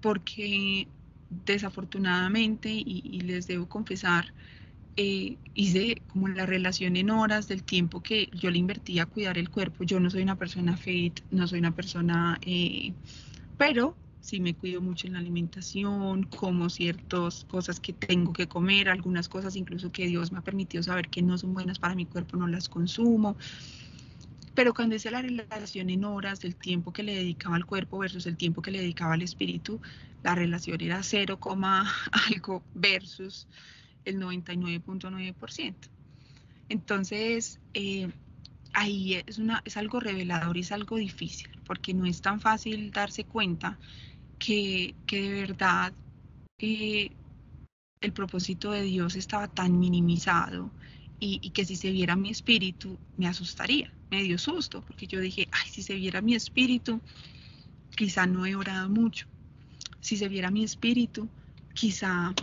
porque 0.00 0.86
desafortunadamente, 1.30 2.70
y, 2.70 3.20
les 3.20 3.46
debo 3.46 3.68
confesar, 3.68 4.32
eh, 4.96 5.36
hice 5.54 6.02
como 6.08 6.28
la 6.28 6.46
relación 6.46 6.96
en 6.96 7.10
horas 7.10 7.48
del 7.48 7.62
tiempo 7.62 8.02
que 8.02 8.28
yo 8.32 8.50
le 8.50 8.58
invertí 8.58 8.98
a 8.98 9.06
cuidar 9.06 9.38
el 9.38 9.50
cuerpo. 9.50 9.84
Yo 9.84 10.00
no 10.00 10.10
soy 10.10 10.22
una 10.22 10.36
persona 10.36 10.76
fit, 10.76 11.20
no 11.30 11.46
soy 11.46 11.60
una 11.60 11.74
persona, 11.74 12.38
eh, 12.42 12.92
pero 13.56 13.96
sí 14.28 14.40
me 14.40 14.54
cuido 14.54 14.82
mucho 14.82 15.06
en 15.06 15.14
la 15.14 15.20
alimentación, 15.20 16.24
como 16.24 16.68
ciertas 16.68 17.46
cosas 17.46 17.80
que 17.80 17.94
tengo 17.94 18.34
que 18.34 18.46
comer, 18.46 18.90
algunas 18.90 19.26
cosas 19.26 19.56
incluso 19.56 19.90
que 19.90 20.06
Dios 20.06 20.32
me 20.32 20.38
ha 20.38 20.42
permitido 20.42 20.82
saber 20.82 21.08
que 21.08 21.22
no 21.22 21.38
son 21.38 21.54
buenas 21.54 21.78
para 21.78 21.94
mi 21.94 22.04
cuerpo, 22.04 22.36
no 22.36 22.46
las 22.46 22.68
consumo. 22.68 23.38
Pero 24.54 24.74
cuando 24.74 24.96
hice 24.96 25.10
la 25.10 25.22
relación 25.22 25.88
en 25.88 26.04
horas 26.04 26.40
del 26.40 26.56
tiempo 26.56 26.92
que 26.92 27.02
le 27.02 27.14
dedicaba 27.14 27.56
al 27.56 27.64
cuerpo 27.64 27.96
versus 27.98 28.26
el 28.26 28.36
tiempo 28.36 28.60
que 28.60 28.70
le 28.70 28.80
dedicaba 28.80 29.14
al 29.14 29.22
espíritu, 29.22 29.80
la 30.22 30.34
relación 30.34 30.78
era 30.82 31.02
0, 31.02 31.38
algo 32.28 32.62
versus 32.74 33.46
el 34.04 34.18
99.9%. 34.18 35.74
Entonces, 36.68 37.60
eh, 37.72 38.10
ahí 38.74 39.22
es, 39.26 39.38
una, 39.38 39.62
es 39.64 39.78
algo 39.78 40.00
revelador 40.00 40.58
y 40.58 40.60
es 40.60 40.72
algo 40.72 40.96
difícil, 40.96 41.48
porque 41.64 41.94
no 41.94 42.04
es 42.04 42.20
tan 42.20 42.40
fácil 42.40 42.90
darse 42.90 43.24
cuenta 43.24 43.78
que, 44.38 44.94
de 45.10 45.32
verdad 45.32 45.92
eh, 46.58 47.10
el 48.00 48.12
propósito 48.12 48.70
de 48.70 48.82
Dios 48.82 49.16
estaba 49.16 49.48
tan 49.48 49.78
minimizado 49.78 50.70
y, 51.20 51.50
que 51.50 51.64
si 51.64 51.76
se 51.76 51.90
viera 51.90 52.14
mi 52.14 52.30
espíritu 52.30 52.96
me 53.16 53.26
asustaría, 53.26 53.92
me 54.10 54.22
dio 54.22 54.38
susto, 54.38 54.82
porque 54.82 55.06
yo 55.06 55.20
dije, 55.20 55.48
ay, 55.50 55.68
si 55.68 55.82
se 55.82 55.94
viera 55.94 56.20
mi 56.20 56.34
espíritu, 56.34 57.00
quizá 57.96 58.26
no 58.26 58.46
he 58.46 58.54
orado 58.54 58.88
mucho, 58.88 59.26
si 60.00 60.16
se 60.16 60.28
viera 60.28 60.50
mi 60.50 60.62
espíritu, 60.62 61.28
quizá 61.74 62.34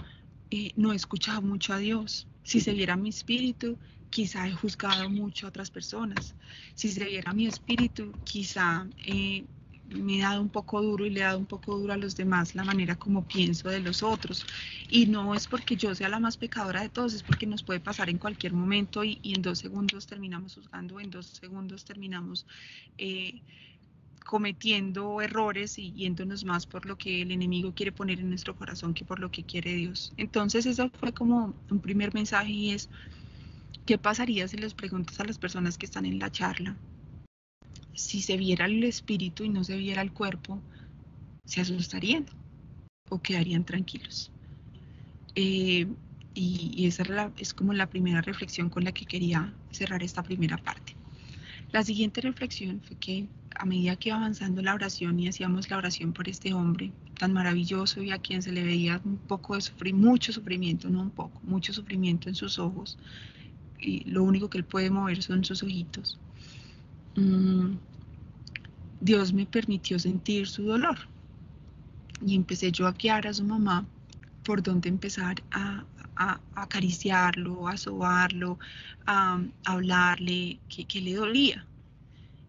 eh, 0.52 0.72
no 0.75 0.92
he 0.92 0.96
escuchado 0.96 1.42
mucho 1.42 1.74
a 1.74 1.78
Dios, 1.78 2.28
si 2.44 2.60
se 2.60 2.74
viera 2.74 2.98
mi 2.98 3.10
espíritu, 3.10 3.78
quizá 4.10 4.48
he 4.48 4.52
juzgado 4.52 5.10
mucho 5.10 5.46
a 5.46 5.50
otras 5.50 5.72
personas, 5.72 6.36
si 6.74 6.90
se 6.90 7.06
viera 7.06 7.34
mi 7.34 7.48
espíritu, 7.48 8.12
quizá 8.25 8.88
eh, 9.06 9.46
me 9.89 10.18
he 10.18 10.22
dado 10.22 10.42
un 10.42 10.50
poco 10.50 10.82
duro 10.82 11.06
y 11.06 11.10
le 11.10 11.20
he 11.20 11.24
dado 11.24 11.38
un 11.38 11.46
poco 11.46 11.77
duro 11.77 11.94
a 11.94 11.98
los 11.98 12.15
demás 12.15 12.56
la 12.56 12.63
manera 12.63 12.96
como 12.96 13.24
pienso 13.24 13.70
de 13.70 13.80
los 13.80 14.04
otros. 14.04 14.46
Y 14.89 15.06
no 15.06 15.36
es 15.36 15.48
porque 15.48 15.75
yo 15.75 15.94
sea 15.96 16.10
la 16.10 16.20
más 16.20 16.38
pecadora 16.38 16.82
de 16.82 16.89
todos, 16.89 17.13
es 17.13 17.24
porque 17.24 17.46
nos 17.46 17.63
puede 17.63 17.80
pasar 17.80 18.10
en 18.10 18.18
cualquier 18.18 18.54
momento 18.54 19.04
y, 19.04 19.20
en 19.24 19.42
dos 19.42 19.60
segundos 19.60 20.08
terminamos 20.08 20.56
juzgando, 20.56 21.00
en 21.00 21.12
dos 21.12 21.27
segundos 21.27 21.86
terminamos 21.86 22.46
eh, 22.98 23.42
cometiendo 24.25 25.22
errores 25.22 25.77
y 25.77 25.94
yéndonos 25.94 26.44
más 26.46 26.65
por 26.65 26.86
lo 26.86 26.98
que 26.98 27.22
el 27.22 27.32
enemigo 27.32 27.74
quiere 27.74 27.92
poner 27.92 28.20
en 28.20 28.30
nuestro 28.30 28.56
corazón 28.56 28.94
que 28.94 29.06
por 29.06 29.20
lo 29.20 29.30
que 29.30 29.44
quiere 29.44 29.74
Dios. 29.75 30.13
Entonces 30.18 30.65
eso 30.65 30.89
fue 31.00 31.13
como 31.13 31.54
un 31.70 31.80
primer 31.80 32.13
mensaje 32.13 32.51
y 32.51 32.72
es, 32.72 32.89
¿qué 33.86 34.00
pasaría 34.00 34.48
si 34.48 34.58
les 34.58 34.74
preguntas 34.74 35.20
a 35.20 35.25
las 35.25 35.38
personas 35.38 35.77
que 35.77 35.86
están 35.86 36.06
en 36.06 36.18
la 36.18 36.32
charla? 36.32 36.75
Si 37.96 38.22
se 38.22 38.38
viera 38.38 38.66
el 38.66 38.84
espíritu 38.84 39.44
y 39.44 39.50
no 39.50 39.64
se 39.64 39.78
viera 39.78 40.02
el 40.02 40.12
cuerpo, 40.12 40.62
se 41.46 41.62
asustarían 41.62 42.25
o 43.10 43.22
quedarían 43.22 43.64
tranquilos. 43.64 44.32
Eh, 45.36 45.88
y, 46.34 46.86
esa 46.86 47.32
es, 47.38 47.54
como 47.54 47.74
la 47.74 47.88
primera 47.88 48.22
reflexión 48.22 48.70
con 48.70 48.84
la 48.84 48.92
que 48.92 49.06
quería 49.06 49.54
cerrar 49.72 50.04
esta 50.04 50.22
primera 50.22 50.58
parte. 50.58 50.96
La 51.72 51.84
siguiente 51.84 52.22
reflexión 52.22 52.82
fue 52.82 52.98
que 52.98 53.28
a 53.56 53.66
medida 53.66 53.96
que 53.96 54.10
iba 54.10 54.18
avanzando 54.18 54.62
la 54.62 54.74
oración 54.74 55.20
y 55.20 55.30
hacíamos 55.30 55.70
la 55.70 55.78
oración 55.78 56.12
por 56.12 56.28
este 56.28 56.54
hombre 56.54 56.92
tan 57.18 57.32
maravilloso 57.32 58.04
y 58.04 58.12
a 58.12 58.20
quien 58.20 58.42
se 58.42 58.52
le 58.52 58.64
veía 58.64 59.02
un 59.06 59.18
poco 59.18 59.56
de 59.56 59.62
sufrir, 59.62 59.94
mucho 59.94 60.34
sufrimiento, 60.34 60.90
no 60.90 61.02
un 61.02 61.10
poco, 61.10 61.40
mucho 61.44 61.72
sufrimiento 61.72 62.28
en 62.28 62.36
sus 62.36 62.60
ojos, 62.60 62.98
y 63.80 64.04
lo 64.10 64.24
único 64.24 64.50
que 64.50 64.58
él 64.58 64.66
puede 64.66 64.90
mover 64.90 65.24
son 65.24 65.46
sus 65.46 65.64
ojitos. 65.64 66.20
Mm, 67.15 67.77
Dios 69.00 69.34
me 69.34 69.45
permitió 69.45 70.00
sentir 70.00 70.48
su 70.48 70.63
dolor. 70.63 70.98
Y 72.25 72.36
empecé 72.36 72.72
yo 72.72 72.88
a 72.88 72.93
guiar 72.93 73.27
a 73.27 73.34
su 73.34 73.43
mamá 73.43 73.86
por 74.43 74.62
dónde 74.62 74.89
empezar 74.89 75.43
a, 75.51 75.84
acariciarlo, 76.55 77.67
a 77.67 77.75
sobarlo, 77.75 78.57
a, 79.05 79.41
hablarle 79.65 80.60
que, 80.69 81.01
le 81.01 81.15
dolía. 81.15 81.65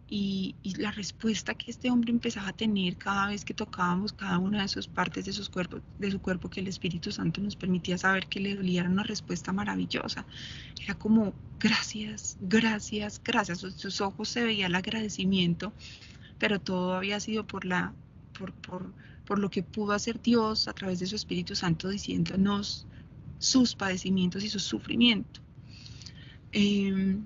Y, 0.08 0.54
la 0.78 0.92
respuesta 0.92 1.54
que 1.54 1.70
este 1.70 1.90
hombre 1.90 2.12
empezaba 2.12 2.48
a 2.48 2.52
tener 2.52 2.96
cada 2.96 3.28
vez 3.28 3.44
que 3.44 3.54
tocábamos 3.54 4.12
cada 4.12 4.38
una 4.38 4.62
de 4.62 4.68
sus 4.68 4.86
partes 4.86 5.25
de, 5.25 5.32
sus 5.32 5.48
cuerpos, 5.48 5.82
de 5.98 6.10
su 6.10 6.20
cuerpo 6.20 6.48
que 6.48 6.60
el 6.60 6.68
Espíritu 6.68 7.10
Santo 7.10 7.40
nos 7.40 7.56
permitía 7.56 7.98
saber 7.98 8.26
que 8.26 8.38
le 8.38 8.54
dolía 8.54 8.82
era 8.82 8.90
una 8.90 9.02
respuesta 9.02 9.52
maravillosa. 9.52 10.25
Era 10.82 10.94
como, 10.94 11.34
gracias, 11.58 12.36
gracias, 12.40 13.20
gracias. 13.25 13.58
sus 13.58 14.00
ojos 14.00 14.28
se 14.28 14.44
veía 14.44 14.66
el 14.66 14.75
agradecimiento 14.75 15.72
pero 16.38 16.60
todo 16.60 16.94
había 16.94 17.20
sido 17.20 17.46
por, 17.46 17.64
la, 17.64 17.94
por, 18.38 18.52
por, 18.52 18.92
por 19.25 19.38
lo 19.38 19.50
que 19.50 19.62
pudo 19.62 19.92
hacer 19.92 20.20
Dios 20.20 20.68
a 20.68 20.72
través 20.72 20.98
de 20.98 21.06
su 21.06 21.16
Espíritu 21.16 21.54
Santo 21.54 21.88
diciéndonos 21.88 22.86
sus 23.38 23.75
padecimientos 23.75 24.44
y 24.44 24.48
su 24.48 24.58
sufrimiento. 24.58 25.40
Em, 26.52 27.25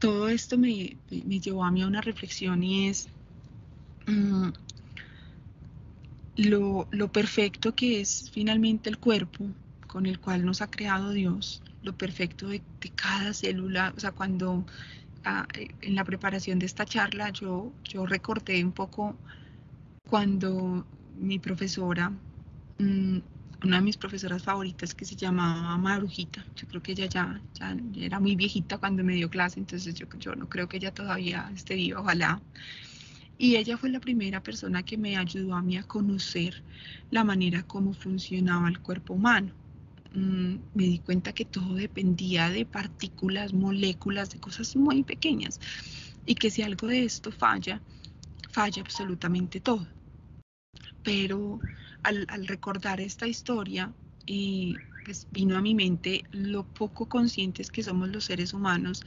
todo 0.00 0.28
esto 0.30 0.58
me, 0.58 0.96
llevó 1.10 1.62
a 1.62 1.70
mí 1.70 1.82
a 1.82 1.86
una 1.86 2.00
reflexión 2.00 2.64
y 2.64 2.88
es 2.88 3.08
mm, 4.06 4.48
lo, 6.36 6.88
perfecto 7.12 7.74
que 7.74 8.00
es 8.00 8.30
finalmente 8.32 8.88
el 8.88 8.98
cuerpo 8.98 9.44
con 9.86 10.06
el 10.06 10.18
cual 10.18 10.44
nos 10.44 10.62
ha 10.62 10.70
creado 10.70 11.10
Dios, 11.10 11.62
lo 11.82 11.92
perfecto 11.92 12.48
de, 12.48 12.62
cada 12.94 13.34
célula, 13.34 13.92
o 13.96 14.00
sea, 14.00 14.12
cuando 14.12 14.64
en 15.82 15.94
la 15.94 16.04
preparación 16.04 16.58
de 16.58 16.66
esta 16.66 16.86
charla 16.86 17.30
yo, 17.30 17.70
yo 17.84 18.06
un 18.06 18.72
poco 18.72 19.14
cuando 20.08 20.86
mi 21.18 21.38
profesora, 21.38 22.10
mm, 22.78 23.18
una 23.62 23.76
de 23.76 23.82
mis 23.82 23.96
profesoras 23.96 24.42
favoritas 24.42 24.94
que 24.94 25.04
se 25.04 25.16
llamaba 25.16 25.76
Marujita, 25.76 26.44
yo 26.56 26.66
creo 26.66 26.82
que 26.82 26.92
ella 26.92 27.06
ya, 27.06 27.40
ya, 27.54 27.76
era 27.96 28.18
muy 28.18 28.34
viejita 28.34 28.78
cuando 28.78 29.04
me 29.04 29.14
dio 29.14 29.28
clase, 29.28 29.60
entonces 29.60 29.94
yo, 29.94 30.06
yo 30.18 30.34
no 30.34 30.48
creo 30.48 30.68
que 30.68 30.78
ella 30.78 30.92
todavía 30.92 31.50
esté 31.54 31.74
viva, 31.74 32.00
ojalá. 32.00 32.40
Y 33.36 33.56
ella 33.56 33.76
fue 33.78 33.90
la 33.90 34.00
primera 34.00 34.42
persona 34.42 34.82
que 34.82 34.98
me 34.98 35.16
ayudó 35.16 35.54
a 35.54 35.62
mí 35.62 35.76
a 35.76 35.82
conocer 35.82 36.62
la 37.10 37.24
manera 37.24 37.62
como 37.62 37.92
funcionaba 37.94 38.68
el 38.68 38.80
cuerpo 38.80 39.14
humano. 39.14 39.52
Mm, 40.14 40.56
me 40.74 40.84
di 40.84 40.98
cuenta 40.98 41.32
que 41.32 41.44
todo 41.44 41.74
dependía 41.74 42.50
de 42.50 42.66
partículas, 42.66 43.52
moléculas, 43.52 44.30
de 44.30 44.40
cosas 44.40 44.74
muy 44.76 45.04
pequeñas 45.04 45.60
y 46.26 46.34
que 46.34 46.50
si 46.50 46.62
algo 46.62 46.86
de 46.86 47.04
esto 47.04 47.30
falla, 47.30 47.80
falla 48.50 48.82
absolutamente 48.82 49.60
todo. 49.60 49.86
Pero 51.02 51.60
al, 52.02 52.46
recordar 52.46 53.00
esta 53.00 53.26
historia, 53.26 53.92
eh, 54.26 54.74
pues 55.04 55.26
vino 55.30 55.56
a 55.56 55.62
mi 55.62 55.74
mente 55.74 56.24
lo 56.32 56.64
poco 56.64 57.06
conscientes 57.06 57.70
que 57.70 57.82
somos 57.82 58.08
los 58.10 58.24
seres 58.24 58.52
humanos 58.52 59.02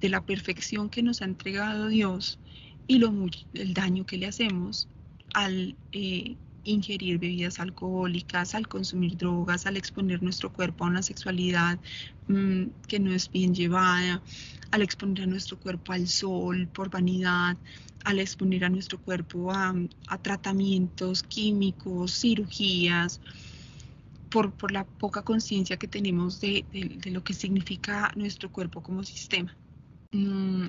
de 0.00 0.08
la 0.08 0.24
perfección 0.24 0.90
que 0.90 1.02
nos 1.02 1.22
ha 1.22 1.24
entregado 1.24 1.88
Dios 1.88 2.38
y 2.86 2.98
lo 2.98 3.12
el 3.54 3.74
daño 3.74 4.06
que 4.06 4.18
le 4.18 4.26
hacemos 4.26 4.88
al 5.34 5.76
eh, 5.92 6.36
ingerir 6.64 7.18
bebidas 7.18 7.60
alcohólicas, 7.60 8.54
al 8.54 8.68
consumir 8.68 9.16
drogas, 9.16 9.66
al 9.66 9.76
exponer 9.76 10.22
nuestro 10.22 10.52
cuerpo 10.52 10.84
a 10.84 10.88
una 10.88 11.02
sexualidad 11.02 11.78
mm, 12.28 12.64
que 12.86 12.98
no 13.00 13.12
es 13.12 13.30
bien 13.30 13.54
llevada, 13.54 14.22
al 14.70 14.82
exponer 14.82 15.24
a 15.24 15.26
nuestro 15.26 15.58
cuerpo 15.58 15.92
al 15.92 16.08
sol 16.08 16.68
por 16.68 16.90
vanidad, 16.90 17.56
al 18.04 18.18
exponer 18.18 18.64
a 18.64 18.68
nuestro 18.68 18.98
cuerpo 18.98 19.52
a, 19.52 19.74
tratamientos 20.22 21.22
químicos, 21.22 22.12
cirugías, 22.20 23.20
por, 24.30 24.52
por 24.52 24.72
la 24.72 24.84
poca 24.84 25.22
conciencia 25.22 25.78
que 25.78 25.88
tenemos 25.88 26.40
de, 26.40 26.64
lo 27.06 27.24
que 27.24 27.32
significa 27.32 28.12
nuestro 28.14 28.50
cuerpo 28.50 28.82
como 28.82 29.02
sistema. 29.02 29.54
Mm, 30.12 30.68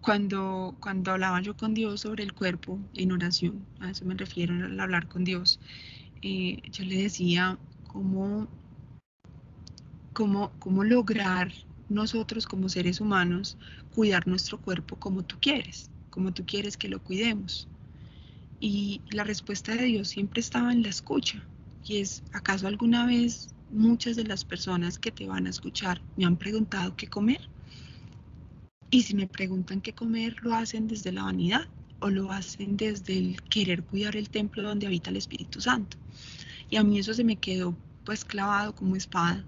cuando, 0.00 0.76
cuando 0.80 1.12
hablaba 1.12 1.40
yo 1.40 1.56
con 1.56 1.72
Dios 1.72 2.02
sobre 2.02 2.24
el 2.24 2.34
cuerpo 2.34 2.78
en 2.94 3.12
oración, 3.12 3.64
a 3.80 3.90
eso 3.90 4.04
me 4.04 4.14
refiero 4.14 4.54
al 4.54 4.78
hablar 4.78 5.08
con 5.08 5.24
Dios, 5.24 5.60
eh, 6.20 6.60
yo 6.70 6.84
le 6.84 7.02
decía 7.02 7.58
cómo, 7.86 8.48
cómo, 10.12 10.52
cómo 10.58 10.84
lograr 10.84 11.52
nosotros 11.88 12.46
como 12.46 12.68
seres 12.68 13.00
humanos 13.00 13.56
cuidar 13.94 14.26
nuestro 14.26 14.58
cuerpo 14.58 14.96
como 14.96 15.22
tú 15.22 15.36
quieres, 15.40 15.90
como 16.10 16.32
tú 16.32 16.44
quieres 16.46 16.76
que 16.76 16.88
lo 16.88 17.02
cuidemos. 17.02 17.68
Y 18.60 19.00
la 19.10 19.24
respuesta 19.24 19.74
de 19.74 19.84
Dios 19.84 20.08
siempre 20.08 20.40
estaba 20.40 20.72
en 20.72 20.82
la 20.82 20.88
escucha. 20.88 21.42
Y 21.86 21.98
es, 21.98 22.22
¿acaso 22.32 22.66
alguna 22.66 23.06
vez 23.06 23.54
muchas 23.74 24.16
de 24.16 24.24
las 24.24 24.44
personas 24.44 24.98
que 24.98 25.10
te 25.10 25.26
van 25.26 25.46
a 25.46 25.50
escuchar 25.50 26.00
me 26.16 26.24
han 26.24 26.36
preguntado 26.36 26.96
qué 26.96 27.06
comer. 27.06 27.40
Y 28.90 29.02
si 29.02 29.14
me 29.14 29.26
preguntan 29.26 29.80
qué 29.80 29.92
comer, 29.92 30.36
lo 30.42 30.54
hacen 30.54 30.86
desde 30.86 31.12
la 31.12 31.24
vanidad 31.24 31.66
o 31.98 32.10
lo 32.10 32.30
hacen 32.30 32.76
desde 32.76 33.18
el 33.18 33.42
querer 33.42 33.82
cuidar 33.82 34.16
el 34.16 34.30
templo 34.30 34.62
donde 34.62 34.86
habita 34.86 35.10
el 35.10 35.16
Espíritu 35.16 35.60
Santo. 35.60 35.96
Y 36.70 36.76
a 36.76 36.84
mí 36.84 36.98
eso 36.98 37.12
se 37.12 37.24
me 37.24 37.36
quedó 37.36 37.76
pues 38.04 38.24
clavado 38.24 38.74
como 38.74 38.96
espada, 38.96 39.44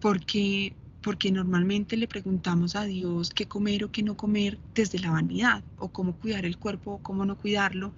porque 0.00 0.72
porque 1.06 1.30
normalmente 1.30 1.96
le 1.96 2.08
preguntamos 2.08 2.74
a 2.74 2.82
Dios 2.82 3.30
qué 3.30 3.46
comer 3.46 3.84
o 3.84 3.92
qué 3.92 4.02
no 4.02 4.16
comer 4.16 4.58
desde 4.74 4.98
la 4.98 5.12
vanidad, 5.12 5.62
o 5.78 5.86
cómo 5.88 6.18
cuidar 6.18 6.44
el 6.44 6.58
cuerpo 6.58 6.94
o 6.94 6.98
cómo 6.98 7.24
no 7.24 7.38
cuidarlo, 7.38 7.94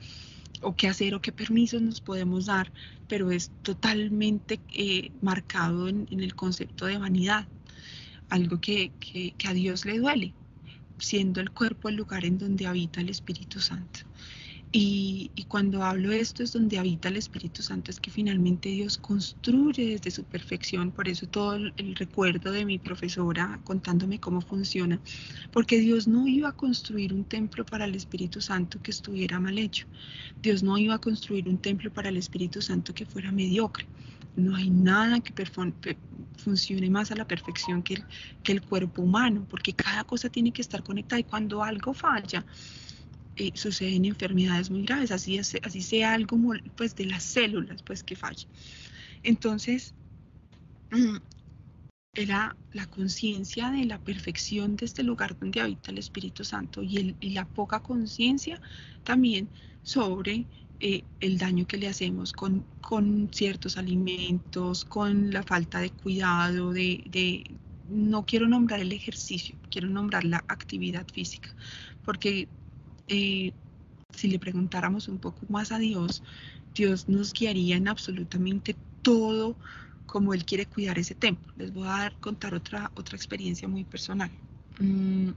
o 0.60 0.76
qué 0.76 0.88
hacer 0.88 1.14
o 1.14 1.22
qué 1.22 1.32
permisos 1.32 1.80
nos 1.80 2.02
podemos 2.02 2.44
dar, 2.44 2.70
pero 3.08 3.30
es 3.30 3.50
totalmente 3.62 4.60
eh, 4.74 5.10
marcado 5.22 5.88
en, 5.88 6.06
el 6.10 6.34
concepto 6.34 6.84
de 6.84 6.98
vanidad, 6.98 7.46
algo 8.28 8.60
que, 8.60 8.92
que 9.00 9.48
a 9.48 9.54
Dios 9.54 9.86
le 9.86 9.98
duele, 9.98 10.34
siendo 10.98 11.40
el 11.40 11.50
cuerpo 11.50 11.88
el 11.88 11.96
lugar 11.96 12.26
en 12.26 12.36
donde 12.36 12.66
habita 12.66 13.00
el 13.00 13.08
Espíritu 13.08 13.58
Santo. 13.58 14.07
Y, 14.70 15.30
cuando 15.48 15.82
hablo 15.82 16.10
de 16.10 16.20
esto 16.20 16.42
es 16.42 16.52
donde 16.52 16.78
habita 16.78 17.08
el 17.08 17.16
Espíritu 17.16 17.62
Santo, 17.62 17.90
es 17.90 18.00
que 18.00 18.10
finalmente 18.10 18.68
Dios 18.68 18.98
construye 18.98 19.86
desde 19.86 20.10
su 20.10 20.24
perfección, 20.24 20.90
por 20.90 21.08
eso 21.08 21.26
todo 21.26 21.54
el, 21.56 21.96
recuerdo 21.96 22.52
de 22.52 22.66
mi 22.66 22.78
profesora 22.78 23.60
contándome 23.64 24.20
cómo 24.20 24.42
funciona, 24.42 25.00
porque 25.52 25.78
Dios 25.78 26.06
no 26.06 26.26
iba 26.28 26.50
a 26.50 26.52
construir 26.52 27.14
un 27.14 27.24
templo 27.24 27.64
para 27.64 27.86
el 27.86 27.94
Espíritu 27.94 28.42
Santo 28.42 28.78
que 28.82 28.90
estuviera 28.90 29.40
mal 29.40 29.56
hecho, 29.56 29.86
Dios 30.42 30.62
no 30.62 30.76
iba 30.76 30.96
a 30.96 30.98
construir 30.98 31.48
un 31.48 31.56
templo 31.56 31.90
para 31.90 32.10
el 32.10 32.18
Espíritu 32.18 32.60
Santo 32.60 32.92
que 32.92 33.06
fuera 33.06 33.32
mediocre. 33.32 33.86
No 34.36 34.54
hay 34.54 34.70
nada 34.70 35.18
que 35.20 35.32
funcione 36.36 36.90
más 36.90 37.10
a 37.10 37.16
la 37.16 37.26
perfección 37.26 37.82
que 37.82 38.04
que 38.42 38.52
el 38.52 38.62
cuerpo 38.62 39.02
humano, 39.02 39.46
porque 39.48 39.72
cada 39.72 40.04
cosa 40.04 40.28
tiene 40.28 40.52
que 40.52 40.62
estar 40.62 40.82
conectada 40.84 41.18
y 41.18 41.24
cuando 41.24 41.64
algo 41.64 41.92
falla, 41.92 42.44
eh, 43.38 43.52
suceden 43.54 44.04
enfermedades 44.04 44.68
muy 44.68 44.82
graves, 44.82 45.12
así, 45.12 45.38
así 45.38 45.80
sea 45.80 46.12
algo 46.14 46.36
pues, 46.76 46.96
de 46.96 47.06
las 47.06 47.22
células 47.22 47.82
pues, 47.84 48.02
que 48.02 48.16
falle. 48.16 48.48
Entonces, 49.22 49.94
era 52.14 52.56
la 52.72 52.86
conciencia 52.86 53.70
de 53.70 53.84
la 53.84 54.00
perfección 54.00 54.74
de 54.74 54.86
este 54.86 55.04
lugar 55.04 55.38
donde 55.38 55.60
habita 55.60 55.92
el 55.92 55.98
Espíritu 55.98 56.42
Santo 56.42 56.82
y, 56.82 56.96
el, 56.96 57.16
la 57.34 57.44
poca 57.46 57.78
conciencia 57.78 58.60
también 59.04 59.48
sobre 59.84 60.44
eh, 60.80 61.04
el 61.20 61.38
daño 61.38 61.64
que 61.66 61.76
le 61.76 61.86
hacemos 61.86 62.32
con, 62.32 62.64
con, 62.80 63.28
ciertos 63.32 63.76
alimentos, 63.76 64.84
con 64.84 65.30
la 65.30 65.44
falta 65.44 65.78
de 65.78 65.90
cuidado, 65.90 66.72
de, 66.72 67.04
de, 67.06 67.44
no 67.88 68.26
quiero 68.26 68.48
nombrar 68.48 68.80
el 68.80 68.92
ejercicio, 68.92 69.56
quiero 69.70 69.88
nombrar 69.88 70.24
la 70.24 70.38
actividad 70.48 71.06
física, 71.12 71.54
porque 72.04 72.48
eh, 73.08 73.52
si 74.14 74.28
le 74.28 74.38
preguntáramos 74.38 75.08
un 75.08 75.18
poco 75.18 75.40
más 75.48 75.72
a 75.72 75.78
Dios, 75.78 76.22
Dios 76.74 77.08
nos 77.08 77.32
guiaría 77.32 77.76
en 77.76 77.88
absolutamente 77.88 78.76
todo 79.02 79.56
como 80.06 80.34
Él 80.34 80.44
quiere 80.44 80.66
cuidar 80.66 80.98
ese 80.98 81.14
templo. 81.14 81.52
Les 81.56 81.72
voy 81.72 81.86
a 81.86 81.90
dar, 81.90 82.16
contar 82.20 82.54
otra, 82.54 82.90
otra 82.96 83.16
experiencia 83.16 83.68
muy 83.68 83.84
personal. 83.84 84.30
Mm, 84.80 85.30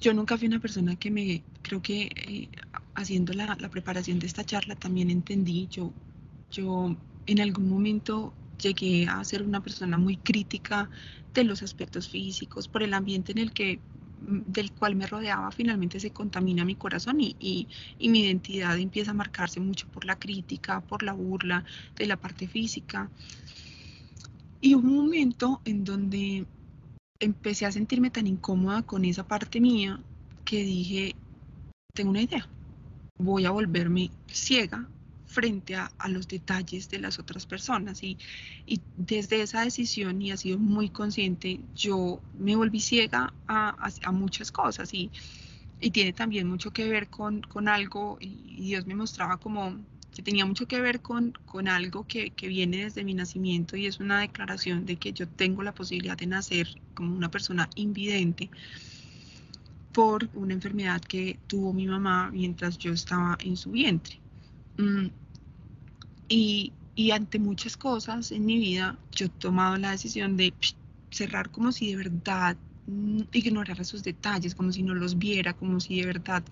yo 0.00 0.14
nunca 0.14 0.36
fui 0.38 0.46
una 0.46 0.60
persona 0.60 0.96
que 0.96 1.10
me, 1.10 1.42
creo 1.62 1.82
que 1.82 2.10
eh, 2.14 2.48
haciendo 2.94 3.32
la, 3.32 3.56
la, 3.58 3.68
preparación 3.68 4.18
de 4.18 4.26
esta 4.26 4.44
charla 4.44 4.76
también 4.76 5.10
entendí, 5.10 5.66
yo, 5.70 5.92
yo 6.50 6.96
en 7.26 7.40
algún 7.40 7.68
momento 7.68 8.32
llegué 8.60 9.06
a 9.08 9.22
ser 9.24 9.42
una 9.42 9.62
persona 9.62 9.98
muy 9.98 10.16
crítica 10.16 10.90
de 11.32 11.44
los 11.44 11.62
aspectos 11.62 12.08
físicos, 12.08 12.68
por 12.68 12.82
el 12.82 12.94
ambiente 12.94 13.32
en 13.32 13.38
el 13.38 13.52
que 13.52 13.80
del 14.26 14.72
cual 14.72 14.94
me 14.96 15.06
rodeaba 15.06 15.50
finalmente 15.50 16.00
se 16.00 16.10
contamina 16.10 16.64
mi 16.64 16.74
corazón 16.74 17.20
y, 17.20 17.36
y, 17.98 18.08
mi 18.08 18.20
identidad 18.20 18.78
empieza 18.78 19.10
a 19.10 19.14
marcarse 19.14 19.60
mucho 19.60 19.86
por 19.88 20.04
la 20.04 20.18
crítica, 20.18 20.80
por 20.80 21.02
la 21.02 21.12
burla 21.12 21.64
de 21.96 22.06
la 22.06 22.16
parte 22.16 22.48
física. 22.48 23.10
Y 24.60 24.74
un 24.74 24.94
momento 24.94 25.60
en 25.64 25.84
donde 25.84 26.46
empecé 27.20 27.66
a 27.66 27.72
sentirme 27.72 28.10
tan 28.10 28.26
incómoda 28.26 28.82
con 28.82 29.04
esa 29.04 29.26
parte 29.26 29.60
mía 29.60 30.00
que 30.44 30.64
dije, 30.64 31.14
tengo 31.92 32.10
una 32.10 32.22
idea, 32.22 32.48
voy 33.18 33.44
a 33.44 33.50
volverme 33.50 34.10
ciega 34.26 34.88
frente 35.34 35.74
a, 35.74 35.90
los 36.08 36.28
detalles 36.28 36.88
de 36.88 36.98
las 37.00 37.18
otras 37.18 37.44
personas. 37.44 38.02
Y, 38.02 38.16
desde 38.96 39.42
esa 39.42 39.62
decisión, 39.62 40.22
y 40.22 40.30
ha 40.30 40.36
sido 40.36 40.58
muy 40.58 40.88
consciente, 40.90 41.60
yo 41.74 42.20
me 42.38 42.54
volví 42.56 42.80
ciega 42.80 43.34
a, 43.48 44.12
muchas 44.12 44.52
cosas 44.52 44.94
y, 44.94 45.10
tiene 45.92 46.14
también 46.14 46.48
mucho 46.48 46.70
que 46.70 46.88
ver 46.88 47.08
con, 47.08 47.42
algo, 47.68 48.16
y 48.20 48.62
Dios 48.68 48.86
me 48.86 48.94
mostraba 48.94 49.36
como 49.36 49.76
que 50.14 50.22
tenía 50.22 50.46
mucho 50.46 50.66
que 50.66 50.80
ver 50.80 51.00
con, 51.00 51.34
algo 51.68 52.06
que, 52.06 52.30
que, 52.30 52.46
viene 52.48 52.84
desde 52.84 53.02
mi 53.04 53.14
nacimiento 53.14 53.76
y 53.76 53.86
es 53.86 53.98
una 53.98 54.20
declaración 54.20 54.86
de 54.86 54.96
que 54.96 55.12
yo 55.12 55.26
tengo 55.28 55.62
la 55.62 55.74
posibilidad 55.74 56.16
de 56.16 56.26
nacer 56.26 56.68
como 56.94 57.16
una 57.16 57.30
persona 57.30 57.68
invidente 57.74 58.48
por 59.92 60.28
una 60.34 60.54
enfermedad 60.54 61.00
que 61.00 61.38
tuvo 61.48 61.72
mi 61.72 61.86
mamá 61.86 62.30
mientras 62.32 62.78
yo 62.78 62.92
estaba 62.92 63.36
en 63.40 63.56
su 63.56 63.72
vientre. 63.72 64.18
Mm, 66.30 66.72
y, 66.96 67.10
ante 67.10 67.38
muchas 67.38 67.76
cosas 67.76 68.30
en 68.32 68.46
mi 68.46 68.58
vida, 68.58 68.98
yo 69.12 69.26
he 69.26 69.28
tomado 69.28 69.76
la 69.76 69.90
decisión 69.90 70.36
de 70.36 70.54
cerrar 71.10 71.50
como 71.50 71.72
si 71.72 71.90
de 71.90 71.96
verdad 71.96 72.56
mm, 72.86 73.22
ignorara 73.32 73.82
esos 73.82 74.02
detalles, 74.02 74.54
como 74.54 74.72
si 74.72 74.82
no 74.82 74.94
los 74.94 75.18
viera, 75.18 75.54
como 75.54 75.80
si 75.80 76.00
de 76.00 76.06
verdad 76.06 76.44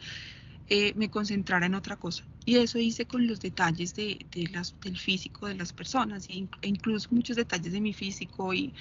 eh, 0.68 0.92
me 0.96 1.10
concentrara 1.10 1.66
en 1.66 1.74
otra 1.74 1.96
cosa. 1.96 2.24
Y 2.44 2.56
eso 2.56 2.78
hice 2.78 3.06
con 3.06 3.26
los 3.26 3.40
detalles 3.40 3.94
de, 3.94 4.18
las, 4.52 4.74
del 4.82 4.98
físico 4.98 5.46
de 5.46 5.54
las 5.54 5.72
personas, 5.72 6.28
e 6.28 6.48
incluso 6.62 7.08
muchos 7.12 7.36
detalles 7.36 7.72
de 7.72 7.80
mi 7.80 7.92
físico 7.92 8.52
y, 8.54 8.74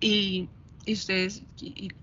y 0.00 0.48
y 0.86 0.92
ustedes, 0.94 1.42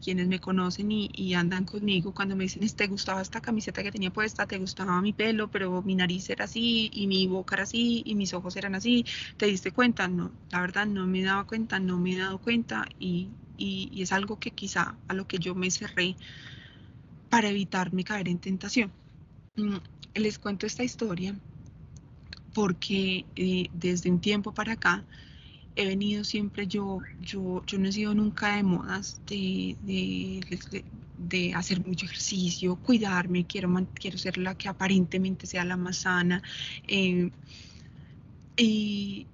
quienes 0.01 0.27
me 0.27 0.39
conocen 0.39 0.91
y, 0.91 1.33
andan 1.33 1.65
conmigo, 1.65 2.13
cuando 2.13 2.35
me 2.35 2.45
dicen, 2.45 2.67
¿te 2.69 2.87
gustaba 2.87 3.21
esta 3.21 3.41
camiseta 3.41 3.83
que 3.83 3.91
tenía 3.91 4.11
puesta? 4.11 4.47
¿Te 4.47 4.57
gustaba 4.57 5.01
mi 5.01 5.13
pelo? 5.13 5.49
Pero 5.49 5.81
mi 5.83 5.95
nariz 5.95 6.29
era 6.29 6.45
así, 6.45 6.89
y 6.93 7.07
mi 7.07 7.27
boca 7.27 7.55
era 7.55 7.63
así, 7.63 8.01
y 8.05 8.15
mis 8.15 8.33
ojos 8.33 8.55
eran 8.55 8.75
así. 8.75 9.05
¿Te 9.37 9.45
diste 9.45 9.71
cuenta? 9.71 10.07
No, 10.07 10.31
la 10.51 10.61
verdad 10.61 10.87
no 10.87 11.05
me 11.07 11.23
daba 11.23 11.45
cuenta, 11.45 11.79
no 11.79 11.99
me 11.99 12.13
he 12.13 12.17
dado 12.17 12.39
cuenta, 12.39 12.87
y, 12.99 13.29
es 13.57 14.11
algo 14.11 14.39
que 14.39 14.51
quizá 14.51 14.97
a 15.07 15.13
lo 15.13 15.27
que 15.27 15.37
yo 15.37 15.53
me 15.53 15.69
cerré 15.69 16.15
para 17.29 17.49
evitarme 17.49 18.03
caer 18.03 18.27
en 18.27 18.39
tentación. 18.39 18.91
Mm, 19.55 19.77
les 20.15 20.39
cuento 20.39 20.65
esta 20.65 20.83
historia 20.83 21.35
porque 22.53 23.25
eh, 23.35 23.69
desde 23.73 24.09
un 24.09 24.19
tiempo 24.19 24.51
para 24.53 24.73
acá, 24.73 25.05
he 25.75 25.85
venido 25.85 26.23
siempre 26.23 26.67
yo, 26.67 26.99
yo, 27.21 27.63
yo 27.65 27.79
no 27.79 27.87
he 27.87 27.91
sido 27.91 28.13
nunca 28.13 28.55
de 28.55 28.63
modas 28.63 29.21
de, 29.27 29.75
de, 31.17 31.53
hacer 31.53 31.85
mucho 31.85 32.05
ejercicio, 32.05 32.75
cuidarme, 32.77 33.45
quiero, 33.45 33.69
quiero 33.93 34.17
ser 34.17 34.37
la 34.37 34.55
que 34.55 34.67
aparentemente 34.69 35.47
sea 35.47 35.63
la 35.65 35.77
más 35.77 35.97
sana. 35.97 36.41
Eh, 36.87 37.29
y, 38.57 39.27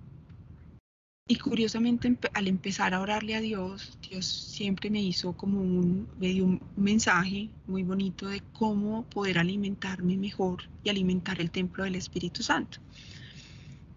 y 1.29 1.35
curiosamente 1.35 2.17
al 2.33 2.47
empezar 2.47 2.93
a 2.93 3.01
orarle 3.01 3.35
a 3.35 3.41
Dios, 3.41 3.97
Dios 4.09 4.25
siempre 4.25 4.89
me 4.89 5.01
hizo 5.01 5.33
como 5.33 5.59
un, 5.59 6.07
me 6.19 6.27
dio 6.27 6.45
un 6.45 6.61
mensaje 6.77 7.49
muy 7.67 7.83
bonito 7.83 8.27
de 8.27 8.41
cómo 8.53 9.03
poder 9.05 9.37
alimentarme 9.37 10.15
mejor 10.17 10.63
y 10.83 10.89
alimentar 10.89 11.41
el 11.41 11.51
templo 11.51 11.83
del 11.83 11.95
Espíritu 11.95 12.43
Santo. 12.43 12.79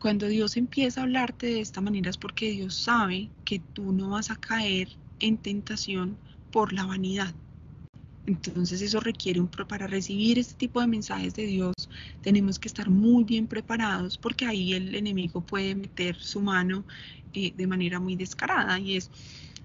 Cuando 0.01 0.29
Dios 0.29 0.57
empieza 0.57 1.01
a 1.01 1.05
hablarte 1.05 1.47
de 1.47 1.61
esta 1.61 1.83
manera 1.83 2.09
es 2.09 2.17
porque 2.17 2.51
Dios 2.51 2.75
sabe 2.75 3.29
que 3.45 3.59
tú 3.59 3.93
no 3.93 4.09
vas 4.09 4.31
a 4.31 4.37
caer 4.37 4.89
en 5.19 5.37
tentación 5.37 6.17
por 6.51 6.73
la 6.73 6.87
vanidad. 6.87 7.35
Entonces 8.25 8.81
eso 8.81 9.01
requiere 9.01 9.41
un 9.41 9.49
para 9.49 9.87
recibir 9.87 10.39
este 10.39 10.55
tipo 10.55 10.81
de 10.81 10.87
mensajes 10.87 11.35
de 11.35 11.45
Dios 11.45 11.75
tenemos 12.23 12.59
que 12.59 12.69
estar 12.69 12.89
muy 12.89 13.25
bien 13.25 13.47
preparados 13.47 14.17
porque 14.17 14.47
ahí 14.47 14.73
el 14.73 14.95
enemigo 14.95 15.43
puede 15.43 15.75
meter 15.75 16.17
su 16.17 16.41
mano 16.41 16.87
eh, 17.35 17.53
de 17.55 17.67
manera 17.67 18.01
muy 18.01 18.17
descarada 18.17 18.79
y 18.79 18.97
es 18.97 19.11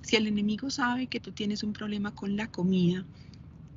si 0.01 0.17
el 0.17 0.27
enemigo 0.27 0.69
sabe 0.69 1.07
que 1.07 1.21
tú 1.21 1.31
tienes 1.31 1.63
un 1.63 1.71
problema 1.71 2.11
con 2.11 2.35
la 2.35 2.47
comida 2.47 3.05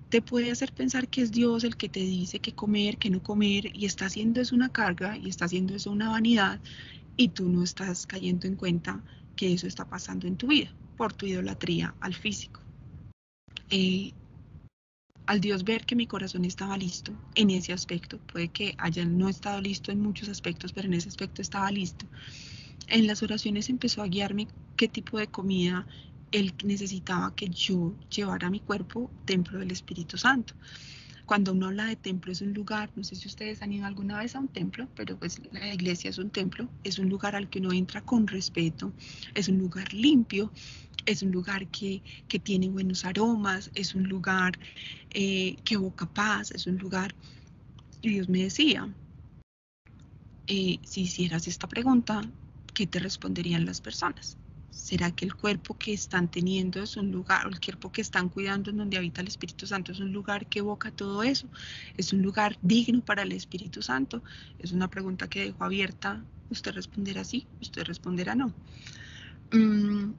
te 0.09 0.23
puede 0.23 0.51
hacer 0.51 0.73
pensar 0.73 1.09
que 1.09 1.23
es 1.23 1.33
Dios 1.33 1.65
el 1.65 1.77
que 1.77 1.89
te 1.89 2.01
dice 2.01 2.41
qué 2.41 2.53
comer, 2.53 2.99
qué 2.99 3.11
no 3.11 3.23
comer, 3.23 3.77
y 3.77 3.85
está 3.85 4.07
haciendo 4.07 4.41
eso 4.41 4.55
una 4.55 4.71
carga 4.71 5.17
y 5.17 5.29
está 5.29 5.45
haciendo 5.45 5.75
eso 5.75 5.91
una 5.91 6.11
vanidad, 6.11 6.61
y 7.17 7.29
tú 7.29 7.49
no 7.49 7.63
estás 7.63 8.07
cayendo 8.07 8.47
en 8.47 8.57
cuenta 8.57 9.03
que 9.37 9.53
eso 9.53 9.67
está 9.67 9.85
pasando 9.85 10.27
en 10.27 10.37
tu 10.37 10.49
vida 10.49 10.73
por 10.97 11.13
tu 11.13 11.27
idolatría 11.27 11.95
al 12.01 12.15
físico. 12.15 12.61
Eh, 13.71 14.13
al 15.27 15.41
Dios 15.41 15.63
ver 15.63 15.85
que 15.85 15.95
mi 15.95 16.07
corazón 16.07 16.47
estaba 16.47 16.79
listo 16.79 17.13
en 17.35 17.51
ese 17.51 17.75
aspecto, 17.75 18.19
puede 18.19 18.49
que 18.49 18.75
haya 18.79 19.05
no 19.05 19.29
estado 19.29 19.61
listo 19.61 19.93
en 19.93 20.01
muchos 20.01 20.29
aspectos, 20.29 20.73
pero 20.73 20.89
en 20.89 20.95
ese 20.95 21.09
aspecto 21.09 21.43
estaba 21.43 21.71
listo. 21.71 22.07
en 22.87 23.07
las 23.07 23.23
oraciones 23.23 23.69
empezó 23.69 24.03
a 24.03 24.07
guiarme 24.07 24.49
qué 24.77 24.89
tipo 24.89 25.19
de 25.19 25.27
comida 25.27 25.87
él 26.33 26.55
necesitaba 26.65 27.35
que 27.35 27.49
yo 27.49 27.95
llevara 28.15 28.51
mi 28.51 28.61
cuerpo 28.61 29.11
templo 29.25 29.59
del 29.59 29.71
Espíritu 29.71 30.17
Santo. 30.19 30.55
Cuando 31.27 31.53
uno 31.53 31.67
habla 31.67 31.85
de 31.85 31.97
templo 31.97 32.33
es 32.33 32.41
un 32.41 32.55
lugar, 32.55 32.91
no 32.97 33.05
sé 33.05 33.15
si 33.15 33.29
ustedes 33.29 33.61
han 33.61 33.73
ido 33.73 33.85
alguna 33.85 34.19
vez 34.19 34.35
a 34.35 34.41
un 34.41 34.49
templo, 34.49 34.89
pero 34.97 35.17
pues 35.19 35.41
la 35.53 35.75
iglesia 35.75 36.09
es 36.09 36.17
un 36.17 36.31
templo, 36.31 36.69
es 36.85 36.99
un 36.99 37.11
lugar 37.11 37.37
al 37.37 37.51
que 37.51 37.59
uno 37.59 37.73
entra 37.73 38.01
con 38.01 38.27
respeto, 38.27 38.93
es 39.35 39.49
un 39.49 39.59
lugar 39.59 39.93
limpio, 39.93 40.51
es 41.05 41.23
un 41.23 41.31
lugar 41.31 41.67
que, 41.69 42.03
tiene 42.43 42.69
buenos 42.69 43.05
aromas, 43.05 43.71
es 43.75 43.95
un 43.95 44.05
lugar 44.09 44.59
eh, 45.11 45.57
que 45.65 45.75
evoca 45.75 46.07
paz, 46.07 46.51
es 46.51 46.67
un 46.67 46.79
lugar... 46.79 47.15
Dios 48.01 48.29
me 48.29 48.45
decía, 48.45 48.89
eh, 50.47 50.79
si 50.83 51.03
hicieras 51.03 51.49
esta 51.49 51.67
pregunta, 51.67 52.23
¿qué 52.73 52.87
te 52.87 53.01
responderían 53.01 53.67
las 53.67 53.81
personas? 53.81 54.39
¿Será 54.79 55.11
que 55.11 55.25
el 55.25 55.35
cuerpo 55.35 55.77
que 55.77 55.93
están 55.93 56.31
teniendo 56.31 56.81
es 56.81 56.97
un 56.97 57.11
lugar, 57.11 57.47
o 57.47 57.51
el 57.51 57.61
cuerpo 57.61 57.91
que 57.91 58.01
están 58.01 58.29
cuidando 58.29 58.71
en 58.71 58.77
donde 58.77 58.97
habita 58.97 59.21
el 59.21 59.27
Espíritu 59.27 59.67
Santo 59.67 59.91
es 59.91 59.99
un 59.99 60.13
lugar 60.13 60.47
que 60.47 60.61
evoca 60.61 60.93
todo 60.93 61.25
eso? 61.25 61.49
¿Es 61.97 62.13
un 62.13 62.23
lugar 62.23 62.57
digno 62.63 63.01
para 63.01 63.23
el 63.23 63.33
Espíritu 63.33 63.83
Santo? 63.83 64.23
Es 64.57 64.71
una 64.71 64.89
pregunta 64.89 65.29
que 65.29 65.41
dejo 65.41 65.65
abierta. 65.65 66.25
Usted 66.49 66.73
responderá 66.73 67.25
sí, 67.25 67.45
usted 67.61 67.83
responderá 67.83 68.37
no. 68.37 68.55
Mm, 69.51 70.13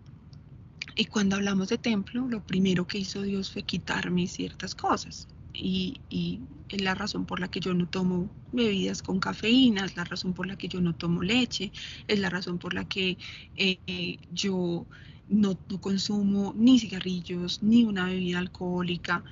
y 0.97 1.05
cuando 1.05 1.37
hablamos 1.37 1.69
de 1.69 1.77
templo, 1.77 2.27
lo 2.27 2.43
primero 2.43 2.85
que 2.85 2.97
hizo 2.97 3.21
Dios 3.21 3.51
fue 3.51 3.63
quitarme 3.63 4.27
ciertas 4.27 4.75
cosas 4.75 5.25
y, 5.59 6.41
es 6.69 6.81
la 6.81 6.93
razón 6.93 7.25
por 7.25 7.39
la 7.39 7.49
que 7.49 7.59
yo 7.59 7.73
no 7.73 7.87
tomo 7.87 8.29
bebidas 8.51 9.01
con 9.01 9.19
cafeína, 9.19 9.85
es 9.85 9.95
la 9.95 10.03
razón 10.03 10.33
por 10.33 10.45
la 10.45 10.55
que 10.55 10.67
yo 10.67 10.81
no 10.81 10.93
tomo 10.93 11.23
leche, 11.23 11.71
es 12.07 12.19
la 12.19 12.29
razón 12.29 12.59
por 12.59 12.75
la 12.75 12.87
que 12.87 13.17
eh, 13.55 14.17
yo 14.31 14.85
no, 15.27 15.57
consumo 15.81 16.53
ni 16.55 16.77
cigarrillos, 16.79 17.63
ni 17.63 17.85
una 17.85 18.05
bebida 18.05 18.37
alcohólica, 18.37 19.23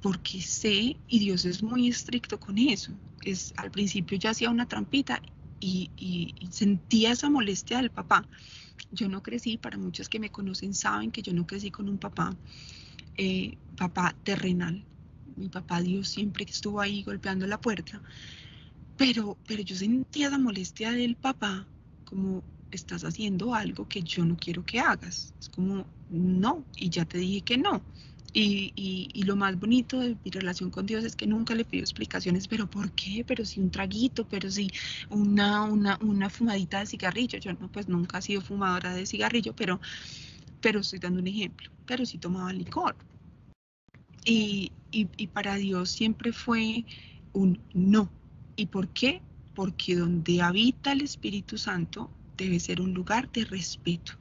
porque 0.00 0.40
sé, 0.40 0.96
y 1.08 1.18
Dios 1.18 1.44
es 1.44 1.62
muy 1.62 1.88
estricto 1.88 2.38
con 2.38 2.56
eso. 2.58 2.92
Es, 3.22 3.52
al 3.56 3.72
principio 3.72 4.16
yo 4.16 4.30
hacía 4.30 4.50
una 4.50 4.68
trampita 4.68 5.20
y, 5.58 5.90
sentía 6.50 7.10
esa 7.12 7.28
molestia 7.28 7.78
del 7.78 7.90
papá. 7.90 8.28
Yo 8.92 9.08
no 9.08 9.24
crecí, 9.24 9.56
para 9.56 9.76
muchos 9.76 10.08
que 10.08 10.20
me 10.20 10.30
conocen 10.30 10.72
saben 10.72 11.10
que 11.10 11.22
yo 11.22 11.32
no 11.32 11.46
crecí 11.48 11.72
con 11.72 11.88
un 11.88 11.98
papá, 11.98 12.36
eh, 13.16 13.56
papá 13.76 14.14
terrenal 14.22 14.84
mi 15.36 15.48
papá 15.48 15.80
Dios 15.80 16.08
siempre 16.08 16.44
estuvo 16.44 16.80
ahí 16.80 17.02
golpeando 17.02 17.46
la 17.46 17.60
puerta, 17.60 18.02
pero, 18.96 19.36
pero 19.46 19.62
yo 19.62 19.76
sentía 19.76 20.30
la 20.30 20.38
molestia 20.38 20.92
del 20.92 21.16
papá, 21.16 21.66
como 22.04 22.42
estás 22.70 23.04
haciendo 23.04 23.54
algo 23.54 23.88
que 23.88 24.02
yo 24.02 24.24
no 24.24 24.36
quiero 24.36 24.64
que 24.64 24.80
hagas. 24.80 25.34
Es 25.40 25.48
como, 25.48 25.86
no, 26.10 26.64
y 26.76 26.88
ya 26.90 27.04
te 27.04 27.18
dije 27.18 27.42
que 27.42 27.58
no. 27.58 27.82
Y, 28.32 28.72
y, 28.76 29.22
lo 29.22 29.34
más 29.34 29.58
bonito 29.58 29.98
de 30.00 30.14
mi 30.22 30.30
relación 30.30 30.70
con 30.70 30.84
Dios 30.84 31.04
es 31.04 31.16
que 31.16 31.26
nunca 31.26 31.54
le 31.54 31.64
pido 31.64 31.82
explicaciones, 31.82 32.46
pero 32.46 32.66
¿por 32.68 32.92
qué? 32.92 33.24
Pero 33.26 33.46
si 33.46 33.60
un 33.60 33.70
traguito, 33.70 34.28
pero 34.28 34.50
si 34.50 34.70
una, 35.08 35.62
una, 35.62 35.98
una 36.02 36.28
fumadita 36.28 36.80
de 36.80 36.86
cigarrillo. 36.86 37.38
Yo 37.38 37.54
no, 37.54 37.68
pues 37.72 37.88
nunca 37.88 38.18
he 38.18 38.22
sido 38.22 38.42
fumadora 38.42 38.92
de 38.94 39.06
cigarrillo, 39.06 39.54
pero, 39.56 39.80
pero 40.60 40.80
estoy 40.80 40.98
dando 40.98 41.20
un 41.20 41.28
ejemplo. 41.28 41.70
Pero 41.86 42.04
si 42.04 42.18
tomaba 42.18 42.52
licor. 42.52 42.94
Y, 44.26 44.72
para 45.32 45.54
Dios 45.54 45.90
siempre 45.90 46.32
fue 46.32 46.84
un 47.32 47.60
no. 47.74 48.10
¿Y 48.56 48.66
por 48.66 48.88
qué? 48.88 49.22
Porque 49.54 49.94
donde 49.94 50.42
habita 50.42 50.92
el 50.92 51.02
Espíritu 51.02 51.56
Santo 51.58 52.10
debe 52.36 52.58
ser 52.58 52.80
un 52.80 52.92
lugar 52.92 53.30
de 53.30 53.44
respeto. 53.44 54.12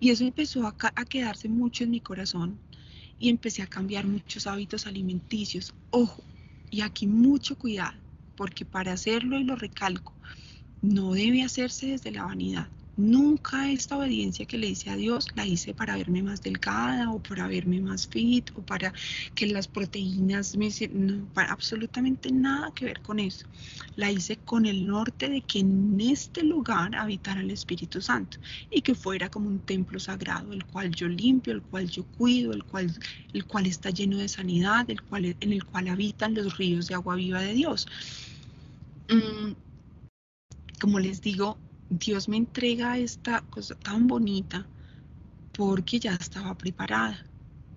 Y 0.00 0.10
eso 0.10 0.24
empezó 0.24 0.66
a, 0.66 0.74
a 0.94 1.04
quedarse 1.04 1.48
mucho 1.48 1.84
en 1.84 1.90
mi 1.90 2.00
corazón 2.00 2.58
y 3.18 3.28
empecé 3.28 3.62
a 3.62 3.66
cambiar 3.66 4.06
muchos 4.06 4.46
hábitos 4.46 4.86
alimenticios. 4.86 5.74
Ojo, 5.90 6.22
y 6.70 6.80
aquí 6.80 7.06
mucho 7.06 7.56
cuidado, 7.56 7.98
porque 8.36 8.64
para 8.64 8.92
hacerlo, 8.92 9.38
y 9.38 9.44
lo 9.44 9.56
recalco, 9.56 10.14
no 10.80 11.12
debe 11.12 11.42
hacerse 11.42 11.88
desde 11.88 12.12
la 12.12 12.24
vanidad. 12.24 12.68
Nunca 12.98 13.70
esta 13.70 13.96
obediencia 13.96 14.44
que 14.44 14.58
le 14.58 14.66
hice 14.66 14.90
a 14.90 14.96
Dios 14.96 15.28
la 15.36 15.46
hice 15.46 15.72
para 15.72 15.96
verme 15.96 16.20
más 16.20 16.42
delgada 16.42 17.12
o 17.12 17.22
para 17.22 17.46
verme 17.46 17.80
más 17.80 18.08
fit 18.08 18.50
o 18.56 18.62
para 18.62 18.92
que 19.36 19.46
las 19.46 19.68
proteínas 19.68 20.56
me... 20.56 20.68
No, 20.92 21.24
para 21.32 21.52
absolutamente 21.52 22.32
nada 22.32 22.72
que 22.74 22.86
ver 22.86 23.00
con 23.00 23.20
eso. 23.20 23.46
La 23.94 24.10
hice 24.10 24.36
con 24.38 24.66
el 24.66 24.84
norte 24.84 25.28
de 25.28 25.42
que 25.42 25.60
en 25.60 25.96
este 26.00 26.42
lugar 26.42 26.96
habitara 26.96 27.40
el 27.40 27.52
Espíritu 27.52 28.02
Santo 28.02 28.38
y 28.68 28.82
que 28.82 28.96
fuera 28.96 29.30
como 29.30 29.48
un 29.48 29.60
templo 29.60 30.00
sagrado, 30.00 30.52
el 30.52 30.64
cual 30.64 30.90
yo 30.90 31.06
limpio, 31.06 31.52
el 31.52 31.62
cual 31.62 31.88
yo 31.88 32.02
cuido, 32.16 32.52
el 32.52 32.64
cual, 32.64 32.92
el 33.32 33.44
cual 33.44 33.66
está 33.66 33.90
lleno 33.90 34.16
de 34.16 34.28
sanidad, 34.28 34.90
el 34.90 35.02
cual, 35.02 35.36
en 35.38 35.52
el 35.52 35.64
cual 35.64 35.86
habitan 35.86 36.34
los 36.34 36.58
ríos 36.58 36.88
de 36.88 36.96
agua 36.96 37.14
viva 37.14 37.40
de 37.40 37.54
Dios. 37.54 37.86
Mm, 39.08 39.52
como 40.80 40.98
les 40.98 41.22
digo, 41.22 41.58
Dios 41.90 42.28
me 42.28 42.36
entrega 42.36 42.98
esta 42.98 43.40
cosa 43.42 43.74
tan 43.74 44.06
bonita 44.06 44.66
porque 45.52 45.98
ya 45.98 46.14
estaba 46.14 46.56
preparada. 46.56 47.24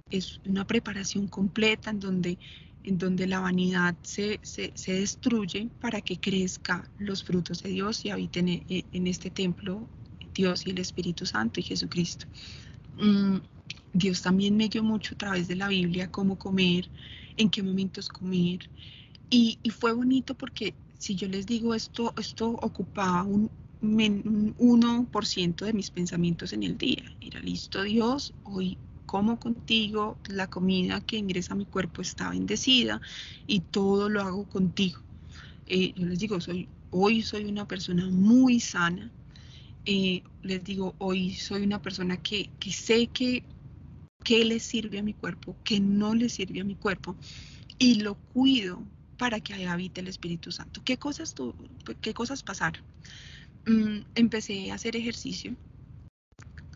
Es 0.09 0.39
una 0.45 0.67
preparación 0.67 1.27
completa 1.27 1.89
en 1.91 1.99
donde, 1.99 2.37
en 2.83 2.97
donde 2.97 3.25
la 3.25 3.39
vanidad 3.39 3.95
se, 4.01 4.39
se, 4.43 4.93
destruye 4.93 5.69
para 5.79 6.01
que 6.01 6.19
crezca 6.19 6.89
los 6.99 7.23
frutos 7.23 7.63
de 7.63 7.69
Dios 7.69 8.03
y 8.03 8.09
habiten 8.09 8.49
en, 8.49 8.65
en, 8.67 9.07
este 9.07 9.29
templo 9.29 9.87
Dios 10.33 10.67
y 10.67 10.71
el 10.71 10.79
Espíritu 10.79 11.25
Santo 11.25 11.61
y 11.61 11.63
Jesucristo. 11.63 12.25
Mm, 12.97 13.37
Dios 13.93 14.21
también 14.21 14.57
me 14.57 14.67
dio 14.67 14.83
mucho 14.83 15.15
a 15.15 15.17
través 15.17 15.47
de 15.47 15.55
la 15.55 15.69
Biblia 15.69 16.11
cómo 16.11 16.37
comer, 16.37 16.89
en 17.37 17.49
qué 17.49 17.63
momentos 17.63 18.09
comer. 18.09 18.69
Y, 19.29 19.57
y, 19.63 19.69
fue 19.69 19.93
bonito 19.93 20.35
porque 20.35 20.73
si 20.97 21.15
yo 21.15 21.29
les 21.29 21.45
digo 21.45 21.73
esto, 21.73 22.13
esto 22.17 22.49
ocupaba 22.49 23.23
un, 23.23 23.49
un 23.81 24.55
1% 24.57 25.65
de 25.65 25.73
mis 25.73 25.91
pensamientos 25.91 26.53
en 26.53 26.63
el 26.63 26.77
día. 26.77 27.03
Era 27.21 27.39
listo 27.39 27.83
Dios, 27.83 28.33
hoy 28.43 28.77
como 29.05 29.39
contigo, 29.39 30.17
la 30.29 30.47
comida 30.47 31.01
que 31.01 31.17
ingresa 31.17 31.53
a 31.53 31.57
mi 31.57 31.65
cuerpo 31.65 32.01
está 32.01 32.29
bendecida 32.29 33.01
y 33.47 33.61
todo 33.61 34.09
lo 34.09 34.21
hago 34.21 34.47
contigo. 34.47 34.99
Eh, 35.67 35.93
yo 35.95 36.05
les 36.05 36.19
digo, 36.19 36.39
soy, 36.41 36.69
hoy 36.91 37.21
soy 37.21 37.45
una 37.45 37.67
persona 37.67 38.05
muy 38.09 38.59
sana. 38.59 39.11
Eh, 39.85 40.23
les 40.43 40.63
digo, 40.63 40.95
hoy 40.99 41.33
soy 41.33 41.63
una 41.63 41.81
persona 41.81 42.17
que, 42.17 42.49
que 42.59 42.71
sé 42.71 43.07
que, 43.07 43.43
que 44.23 44.45
le 44.45 44.59
sirve 44.59 44.99
a 44.99 45.03
mi 45.03 45.13
cuerpo, 45.13 45.57
que 45.63 45.79
no 45.79 46.15
le 46.15 46.29
sirve 46.29 46.61
a 46.61 46.63
mi 46.63 46.75
cuerpo 46.75 47.17
y 47.77 47.95
lo 48.01 48.15
cuido 48.15 48.83
para 49.17 49.39
que 49.39 49.67
habite 49.67 50.01
el 50.01 50.07
Espíritu 50.07 50.51
Santo. 50.51 50.81
¿Qué 50.83 50.97
cosas, 50.97 51.33
tu, 51.33 51.55
qué 52.01 52.13
cosas 52.13 52.43
pasaron? 52.43 52.83
Mm, 53.65 54.01
empecé 54.15 54.71
a 54.71 54.75
hacer 54.75 54.95
ejercicio 54.95 55.55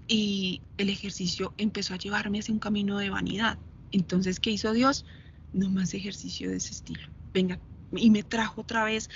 y 0.08 0.62
el 0.78 0.90
ejercicio 0.90 1.54
empezó 1.58 1.96
a 1.96 1.98
llevarme 1.98 2.40
hacia 2.40 2.54
un 2.54 2.60
camino 2.60 2.98
de 3.00 3.10
vanidad. 3.10 3.58
Entonces, 3.92 4.40
¿qué 4.40 4.52
hizo 4.52 4.72
Dios? 4.74 5.06
No 5.54 5.70
más 5.70 5.94
ejercicio 5.94 6.50
de 6.50 6.58
ese 6.58 6.74
estilo. 6.74 7.02
Venga, 7.34 7.60
y 7.92 8.10
me 8.10 8.24
trajo 8.24 8.62
otra 8.62 8.84
vez. 8.84 9.10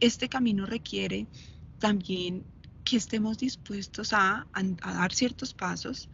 Este 0.00 0.28
camino 0.28 0.64
requiere 0.66 1.26
también 1.78 2.44
que 2.84 2.96
estemos 2.96 3.38
dispuestos 3.38 4.12
a, 4.12 4.46
dar 4.80 5.12
ciertos 5.12 5.54
pasos. 5.54 6.08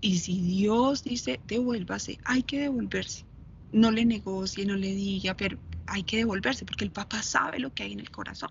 Y 0.00 0.18
si 0.18 0.40
Dios 0.40 1.04
dice, 1.04 1.40
devuélvase, 1.46 2.18
hay 2.24 2.42
que 2.42 2.60
devolverse. 2.60 3.24
No 3.72 3.90
le 3.90 4.04
negocie, 4.04 4.66
no 4.66 4.76
le 4.76 4.94
diga, 4.94 5.36
pero 5.36 5.58
hay 5.86 6.02
que 6.02 6.16
devolverse 6.18 6.64
porque 6.64 6.84
el 6.84 6.90
papá 6.90 7.22
sabe 7.22 7.60
lo 7.60 7.72
que 7.72 7.84
hay 7.84 7.92
en 7.92 8.00
el 8.00 8.10
corazón. 8.10 8.50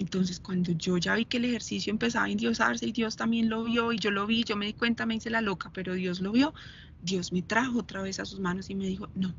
Entonces, 0.00 0.40
cuando 0.40 0.72
yo 0.72 0.96
ya 0.96 1.14
vi 1.14 1.26
que 1.26 1.36
el 1.36 1.44
ejercicio 1.44 1.90
empezaba 1.90 2.24
a 2.24 2.30
endiosarse 2.30 2.86
y 2.86 2.92
Dios 2.92 3.16
también 3.16 3.50
lo 3.50 3.64
vio 3.64 3.92
y 3.92 3.98
yo 3.98 4.10
lo 4.10 4.26
vi, 4.26 4.44
yo 4.44 4.56
me 4.56 4.64
di 4.64 4.72
cuenta, 4.72 5.04
me 5.04 5.16
hice 5.16 5.28
la 5.28 5.42
loca, 5.42 5.70
pero 5.74 5.92
Dios 5.92 6.20
lo 6.20 6.32
vio, 6.32 6.54
Dios 7.02 7.32
me 7.32 7.42
trajo 7.42 7.80
otra 7.80 8.00
vez 8.00 8.18
a 8.18 8.24
sus 8.24 8.40
manos 8.40 8.70
y 8.70 8.74
me 8.74 8.86
dijo, 8.86 9.10
no, 9.14 9.34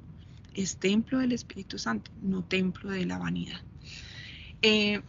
es 0.54 0.78
templo 0.78 1.17
del 1.17 1.32
Espíritu 1.32 1.80
Santo, 1.80 2.12
no 2.21 2.43
templo 2.43 2.91
de 2.91 3.08
la 3.08 3.17
vanidad. 3.17 3.60
Eh, 4.62 5.02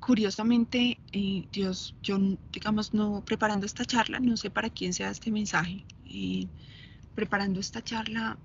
curiosamente, 0.00 0.98
eh, 1.12 1.44
Dios, 1.52 1.94
yo, 2.02 2.18
digamos, 2.54 2.94
no 2.94 3.22
preparando 3.26 3.66
esta 3.66 3.84
charla, 3.84 4.20
no 4.20 4.38
sé 4.38 4.48
para 4.48 4.70
quién 4.70 4.94
sea 4.94 5.10
este 5.10 5.30
mensaje, 5.30 5.84
eh, 6.08 6.46
preparando 7.14 7.60
esta 7.60 7.84
charla, 7.84 8.38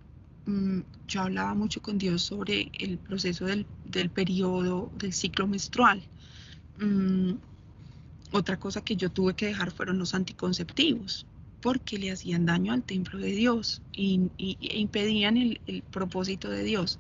yo 1.08 1.22
hablaba 1.22 1.54
mucho 1.54 1.82
con 1.82 1.98
Dios 1.98 2.24
sobre 2.24 2.72
el 2.80 2.98
proceso 2.98 3.46
del, 3.46 3.66
periodo, 4.10 4.92
del 4.98 5.14
ciclo 5.14 5.48
menstrual. 5.48 6.04
Mm, 6.80 7.34
otra 8.32 8.58
cosa 8.58 8.84
que 8.84 8.96
yo 8.96 9.12
tuve 9.12 9.36
que 9.36 9.48
dejar 9.48 9.72
fueron 9.72 10.00
los 10.00 10.14
anticonceptivos, 10.14 11.26
porque 11.62 11.98
le 11.98 12.12
hacían 12.12 12.46
daño 12.46 12.74
al 12.74 12.84
templo 12.84 13.20
de 13.20 13.32
Dios 13.32 13.82
y, 13.92 14.30
e 14.38 14.80
impedían 14.80 15.38
el, 15.38 15.84
propósito 15.92 16.50
de 16.50 16.64
Dios. 16.64 17.00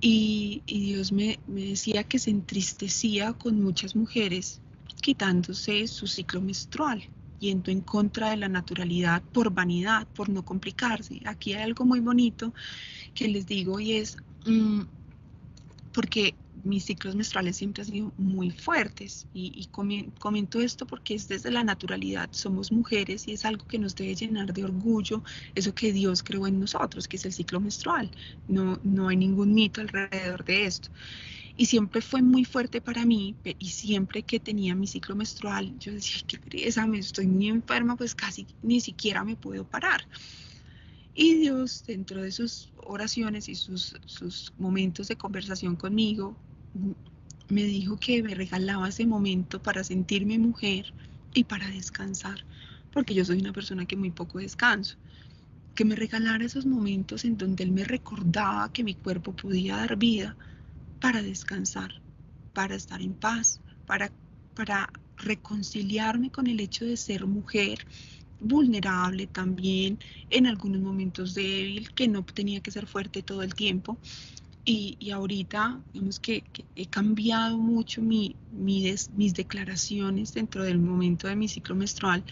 Y, 0.00 0.62
Dios 0.66 1.12
me, 1.12 1.38
decía 1.46 2.04
que 2.04 2.18
se 2.18 2.30
entristecía 2.30 3.32
con 3.34 3.62
muchas 3.62 3.94
mujeres 3.94 4.60
quitándose 5.00 5.86
su 5.86 6.06
ciclo 6.06 6.40
menstrual, 6.40 7.02
yendo 7.40 7.70
en 7.70 7.80
contra 7.80 8.30
de 8.30 8.36
la 8.36 8.48
naturalidad 8.48 9.22
por 9.32 9.52
vanidad, 9.52 10.06
por 10.14 10.28
no 10.28 10.44
complicarse. 10.44 11.20
Aquí 11.24 11.54
hay 11.54 11.62
algo 11.62 11.84
muy 11.84 12.00
bonito 12.00 12.54
que 13.14 13.26
les 13.28 13.46
digo 13.46 13.80
y 13.80 13.92
es 13.94 14.16
mm, 14.46 14.82
porque 15.92 16.34
mis 16.64 16.84
ciclos 16.84 17.14
menstruales 17.14 17.56
siempre 17.56 17.82
han 17.82 17.88
sido 17.88 18.12
muy 18.18 18.50
fuertes 18.50 19.26
y, 19.32 19.68
comento 20.18 20.60
esto 20.60 20.86
porque 20.86 21.14
es 21.14 21.28
desde 21.28 21.50
la 21.50 21.64
naturalidad, 21.64 22.28
somos 22.32 22.70
mujeres 22.70 23.26
y 23.28 23.32
es 23.32 23.44
algo 23.44 23.66
que 23.66 23.78
nos 23.78 23.94
debe 23.94 24.14
llenar 24.14 24.52
de 24.52 24.64
orgullo, 24.64 25.22
eso 25.54 25.74
que 25.74 25.92
Dios 25.92 26.22
creó 26.22 26.46
en 26.46 26.60
nosotros, 26.60 27.08
que 27.08 27.16
es 27.16 27.24
el 27.24 27.32
ciclo 27.32 27.60
menstrual. 27.60 28.10
No, 28.48 28.78
no 28.82 29.08
hay 29.08 29.16
ningún 29.16 29.54
mito 29.54 29.80
alrededor 29.80 30.44
de 30.44 30.66
esto. 30.66 30.90
Y 31.56 31.66
siempre 31.66 32.00
fue 32.00 32.22
muy 32.22 32.44
fuerte 32.44 32.80
para 32.80 33.04
mí 33.04 33.34
y 33.58 33.68
siempre 33.68 34.22
que 34.22 34.40
tenía 34.40 34.74
mi 34.74 34.86
ciclo 34.86 35.14
menstrual, 35.16 35.78
yo 35.78 35.92
decía, 35.92 36.22
qué 36.26 36.38
pereza, 36.38 36.86
me 36.86 36.98
estoy 36.98 37.26
muy 37.26 37.48
enferma, 37.48 37.96
pues 37.96 38.14
casi 38.14 38.46
ni 38.62 38.80
siquiera 38.80 39.24
me 39.24 39.36
puedo 39.36 39.64
parar. 39.64 40.06
Y 41.14 41.34
Dios, 41.34 41.84
dentro 41.86 42.22
de 42.22 42.32
sus 42.32 42.70
oraciones 42.76 43.48
y 43.48 43.54
sus, 43.54 43.96
sus 44.06 44.52
momentos 44.58 45.08
de 45.08 45.16
conversación 45.16 45.76
conmigo, 45.76 46.36
me 47.48 47.64
dijo 47.64 47.96
que 47.98 48.22
me 48.22 48.34
regalaba 48.34 48.88
ese 48.88 49.06
momento 49.06 49.60
para 49.60 49.82
sentirme 49.84 50.38
mujer 50.38 50.94
y 51.34 51.44
para 51.44 51.68
descansar, 51.68 52.44
porque 52.92 53.14
yo 53.14 53.24
soy 53.24 53.40
una 53.40 53.52
persona 53.52 53.86
que 53.86 53.96
muy 53.96 54.10
poco 54.10 54.38
descanso. 54.38 54.96
Que 55.74 55.84
me 55.84 55.96
regalara 55.96 56.44
esos 56.44 56.66
momentos 56.66 57.24
en 57.24 57.36
donde 57.36 57.64
Él 57.64 57.72
me 57.72 57.84
recordaba 57.84 58.72
que 58.72 58.84
mi 58.84 58.94
cuerpo 58.94 59.34
podía 59.34 59.76
dar 59.76 59.96
vida 59.96 60.36
para 61.00 61.22
descansar, 61.22 61.90
para 62.52 62.74
estar 62.74 63.00
en 63.00 63.14
paz, 63.14 63.60
para, 63.86 64.10
para 64.54 64.90
reconciliarme 65.16 66.30
con 66.30 66.46
el 66.46 66.60
hecho 66.60 66.84
de 66.84 66.96
ser 66.96 67.26
mujer 67.26 67.86
vulnerable 68.40 69.26
también, 69.26 69.98
en 70.30 70.46
algunos 70.46 70.80
momentos 70.80 71.34
débil, 71.34 71.92
que 71.92 72.08
no 72.08 72.24
tenía 72.24 72.60
que 72.60 72.70
ser 72.70 72.86
fuerte 72.86 73.22
todo 73.22 73.42
el 73.42 73.54
tiempo. 73.54 73.98
Y, 74.64 75.10
ahorita, 75.10 75.80
digamos 75.92 76.20
que, 76.20 76.44
he 76.76 76.86
cambiado 76.86 77.58
mucho 77.58 78.02
mi, 78.02 78.36
mis 78.52 79.34
declaraciones 79.34 80.32
dentro 80.34 80.62
del 80.62 80.78
momento 80.78 81.26
de 81.28 81.34
mi 81.34 81.48
ciclo 81.48 81.74
menstrual. 81.74 82.22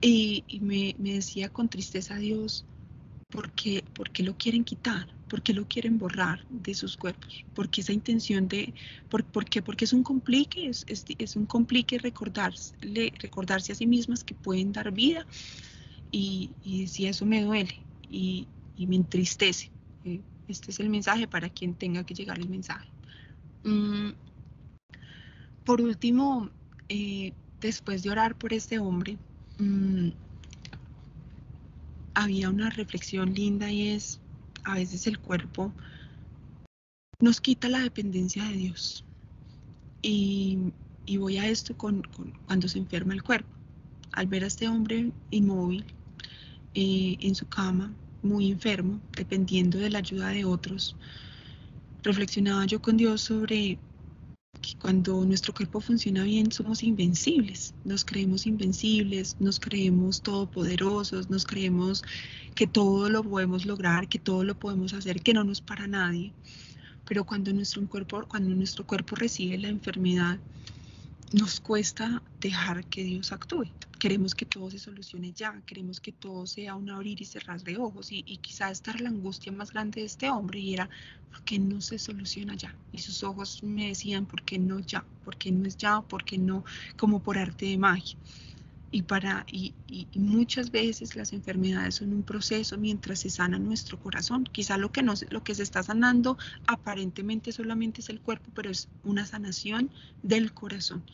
Y, 0.00 0.44
me, 0.60 0.94
me, 0.98 1.14
decía 1.14 1.48
con 1.48 1.68
tristeza 1.68 2.16
Dios, 2.16 2.66
¿por 3.30 3.52
qué, 3.52 3.84
¿por 3.94 4.10
qué 4.10 4.22
lo 4.22 4.36
quieren 4.36 4.64
quitar? 4.64 5.08
¿Por 5.30 5.42
qué 5.42 5.54
lo 5.54 5.64
quieren 5.66 5.96
borrar 5.96 6.44
de 6.48 6.74
sus 6.74 6.96
cuerpos? 6.96 7.44
Porque 7.54 7.82
esa 7.82 7.92
intención 7.92 8.48
de, 8.48 8.74
por, 9.08 9.44
qué? 9.44 9.62
Porque 9.62 9.84
es 9.84 9.92
un 9.92 10.02
complique, 10.02 10.68
es, 10.68 10.84
es, 10.88 11.36
un 11.36 11.46
complique 11.46 11.98
recordarse, 11.98 12.74
recordarse 13.20 13.70
a 13.70 13.76
sí 13.76 13.86
mismas 13.86 14.24
que 14.24 14.34
pueden 14.34 14.72
dar 14.72 14.90
vida 14.90 15.24
y, 16.10 16.50
y 16.64 16.88
si 16.88 17.06
eso 17.06 17.24
me 17.24 17.44
duele 17.44 17.74
y, 18.08 18.48
y 18.76 18.88
me 18.88 18.96
entristece. 18.96 19.70
Eh, 20.04 20.20
este 20.48 20.72
es 20.72 20.80
el 20.80 20.90
mensaje 20.90 21.28
para 21.28 21.48
quien 21.48 21.74
tenga 21.74 22.02
que 22.02 22.14
llegar 22.14 22.40
el 22.40 22.48
mensaje. 22.48 22.90
Mm, 23.62 24.10
por 25.62 25.80
último, 25.80 26.50
eh, 26.88 27.32
después 27.60 28.02
de 28.02 28.10
orar 28.10 28.34
por 28.34 28.52
este 28.52 28.80
hombre, 28.80 29.16
mm, 29.58 30.08
había 32.14 32.50
una 32.50 32.70
reflexión 32.70 33.32
linda 33.32 33.70
y 33.70 33.90
es, 33.90 34.20
a 34.64 34.74
veces 34.74 35.06
el 35.06 35.18
cuerpo 35.18 35.72
nos 37.20 37.40
quita 37.40 37.68
la 37.68 37.80
dependencia 37.80 38.44
de 38.44 38.54
Dios. 38.54 39.04
Y, 40.02 40.72
voy 41.18 41.38
a 41.38 41.48
esto 41.48 41.76
con, 41.76 42.02
cuando 42.46 42.68
se 42.68 42.78
enferma 42.78 43.14
el 43.14 43.22
cuerpo. 43.22 43.50
Al 44.12 44.26
ver 44.26 44.44
a 44.44 44.46
este 44.46 44.68
hombre 44.68 45.12
inmóvil 45.30 45.84
eh, 46.74 47.16
en 47.20 47.34
su 47.34 47.46
cama, 47.46 47.92
muy 48.22 48.50
enfermo, 48.50 49.00
dependiendo 49.16 49.78
de 49.78 49.90
la 49.90 49.98
ayuda 49.98 50.28
de 50.28 50.44
otros, 50.44 50.96
reflexionaba 52.02 52.64
yo 52.66 52.80
con 52.80 52.96
Dios 52.96 53.20
sobre 53.22 53.78
que 54.60 54.76
cuando 54.78 55.24
nuestro 55.24 55.54
cuerpo 55.54 55.80
funciona 55.80 56.24
bien 56.24 56.52
somos 56.52 56.82
invencibles, 56.82 57.74
nos 57.84 58.04
creemos 58.04 58.46
invencibles, 58.46 59.36
nos 59.40 59.58
creemos 59.58 60.22
todopoderosos, 60.22 61.30
nos 61.30 61.44
creemos 61.44 62.04
que 62.54 62.66
todo 62.66 63.08
lo 63.08 63.22
podemos 63.22 63.64
lograr, 63.64 64.08
que 64.08 64.18
todo 64.18 64.44
lo 64.44 64.58
podemos 64.58 64.92
hacer, 64.92 65.22
que 65.22 65.34
no 65.34 65.44
nos 65.44 65.60
para 65.60 65.86
nadie. 65.86 66.32
Pero 67.06 67.24
cuando 67.24 67.52
nuestro 67.52 67.84
cuerpo, 67.88 68.24
cuando 68.28 68.54
nuestro 68.54 68.86
cuerpo 68.86 69.16
recibe 69.16 69.58
la 69.58 69.68
enfermedad, 69.68 70.38
nos 71.32 71.60
cuesta 71.60 72.22
dejar 72.40 72.84
que 72.86 73.04
Dios 73.04 73.32
actúe. 73.32 73.70
Queremos 73.98 74.34
que 74.34 74.46
todo 74.46 74.70
se 74.70 74.78
solucione 74.78 75.32
ya, 75.32 75.60
queremos 75.66 76.00
que 76.00 76.10
todo 76.10 76.46
sea 76.46 76.74
un 76.74 76.90
abrir 76.90 77.20
y 77.20 77.24
cerrar 77.24 77.62
de 77.62 77.76
ojos 77.76 78.10
y, 78.10 78.24
y 78.26 78.38
quizá 78.38 78.70
estar 78.70 79.00
la 79.00 79.10
angustia 79.10 79.52
más 79.52 79.72
grande 79.72 80.00
de 80.00 80.06
este 80.06 80.30
hombre 80.30 80.58
y 80.58 80.74
era, 80.74 80.88
¿por 81.30 81.42
qué 81.42 81.58
no 81.58 81.80
se 81.80 81.98
soluciona 81.98 82.54
ya? 82.54 82.74
Y 82.92 82.98
sus 82.98 83.22
ojos 83.22 83.62
me 83.62 83.88
decían, 83.88 84.26
¿por 84.26 84.42
qué 84.42 84.58
no 84.58 84.80
ya? 84.80 85.04
¿Por 85.24 85.36
qué 85.36 85.52
no 85.52 85.68
es 85.68 85.76
ya? 85.76 86.00
¿Por 86.00 86.24
qué 86.24 86.38
no 86.38 86.64
como 86.96 87.22
por 87.22 87.38
arte 87.38 87.66
de 87.66 87.78
magia? 87.78 88.16
Y, 88.92 89.02
para, 89.02 89.46
y, 89.50 89.74
muchas 90.14 90.72
veces 90.72 91.14
las 91.14 91.32
enfermedades 91.32 91.96
son 91.96 92.12
un 92.12 92.24
proceso 92.24 92.76
mientras 92.76 93.20
se 93.20 93.30
sana 93.30 93.58
nuestro 93.58 93.98
corazón. 94.00 94.44
Quizá 94.50 94.78
lo 94.78 94.90
que, 94.90 95.02
lo 95.02 95.44
que 95.44 95.54
se 95.54 95.62
está 95.62 95.82
sanando 95.82 96.38
aparentemente 96.66 97.52
solamente 97.52 98.00
es 98.00 98.08
el 98.08 98.20
cuerpo, 98.20 98.50
pero 98.54 98.70
es 98.70 98.88
una 99.04 99.26
sanación 99.26 99.90
del 100.22 100.52
corazón. 100.52 101.04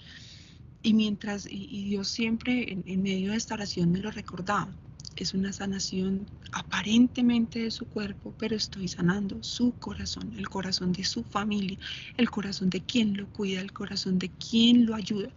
Y 0.82 0.94
mientras, 0.94 1.46
y, 1.50 1.84
Dios 1.84 2.08
siempre 2.08 2.72
en, 2.72 2.82
en, 2.86 3.02
medio 3.02 3.32
de 3.32 3.36
esta 3.36 3.54
oración 3.54 3.92
me 3.92 3.98
lo 3.98 4.10
recordaba, 4.10 4.68
es 5.16 5.34
una 5.34 5.52
sanación 5.52 6.26
aparentemente 6.52 7.60
de 7.60 7.70
su 7.70 7.86
cuerpo, 7.86 8.34
pero 8.38 8.56
estoy 8.56 8.88
sanando 8.88 9.42
su 9.42 9.72
corazón, 9.72 10.32
el 10.36 10.48
corazón 10.48 10.92
de 10.92 11.04
su 11.04 11.24
familia, 11.24 11.78
el 12.16 12.30
corazón 12.30 12.70
de 12.70 12.80
quien 12.80 13.16
lo 13.16 13.26
cuida, 13.28 13.60
el 13.60 13.72
corazón 13.72 14.18
de 14.18 14.28
quien 14.30 14.86
lo 14.86 14.94
ayuda. 14.94 15.30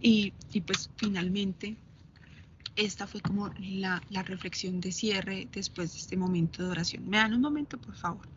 Y, 0.00 0.32
pues 0.66 0.90
finalmente 0.96 1.76
esta 2.76 3.06
fue 3.06 3.20
como 3.20 3.48
la, 3.58 4.00
reflexión 4.24 4.80
de 4.80 4.92
cierre 4.92 5.48
después 5.50 5.92
de 5.92 5.98
este 5.98 6.16
momento 6.16 6.62
de 6.62 6.70
oración. 6.70 7.08
¿Me 7.08 7.16
dan 7.16 7.32
un 7.34 7.40
momento, 7.40 7.78
por 7.78 7.94
favor? 7.96 8.28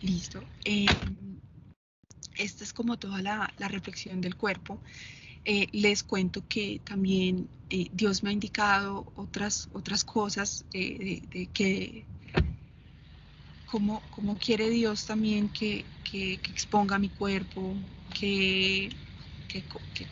Listo. 0.00 0.42
Eh, 0.64 0.86
esta 2.38 2.64
es 2.64 2.72
como 2.72 2.98
toda 2.98 3.20
la, 3.20 3.52
reflexión 3.58 4.20
del 4.22 4.36
cuerpo. 4.36 4.80
Eh, 5.44 5.68
les 5.72 6.02
cuento 6.02 6.42
que 6.48 6.80
también 6.84 7.48
eh, 7.70 7.88
Dios 7.92 8.22
me 8.22 8.30
ha 8.30 8.32
indicado 8.32 9.12
otras, 9.16 9.68
otras 9.72 10.04
cosas 10.04 10.64
de, 10.70 11.48
que 11.52 12.04
cómo, 13.70 14.02
quiere 14.38 14.68
Dios 14.68 15.06
también 15.06 15.48
que, 15.48 15.86
exponga 16.12 16.98
mi 16.98 17.08
cuerpo, 17.08 17.76
qué 18.12 18.90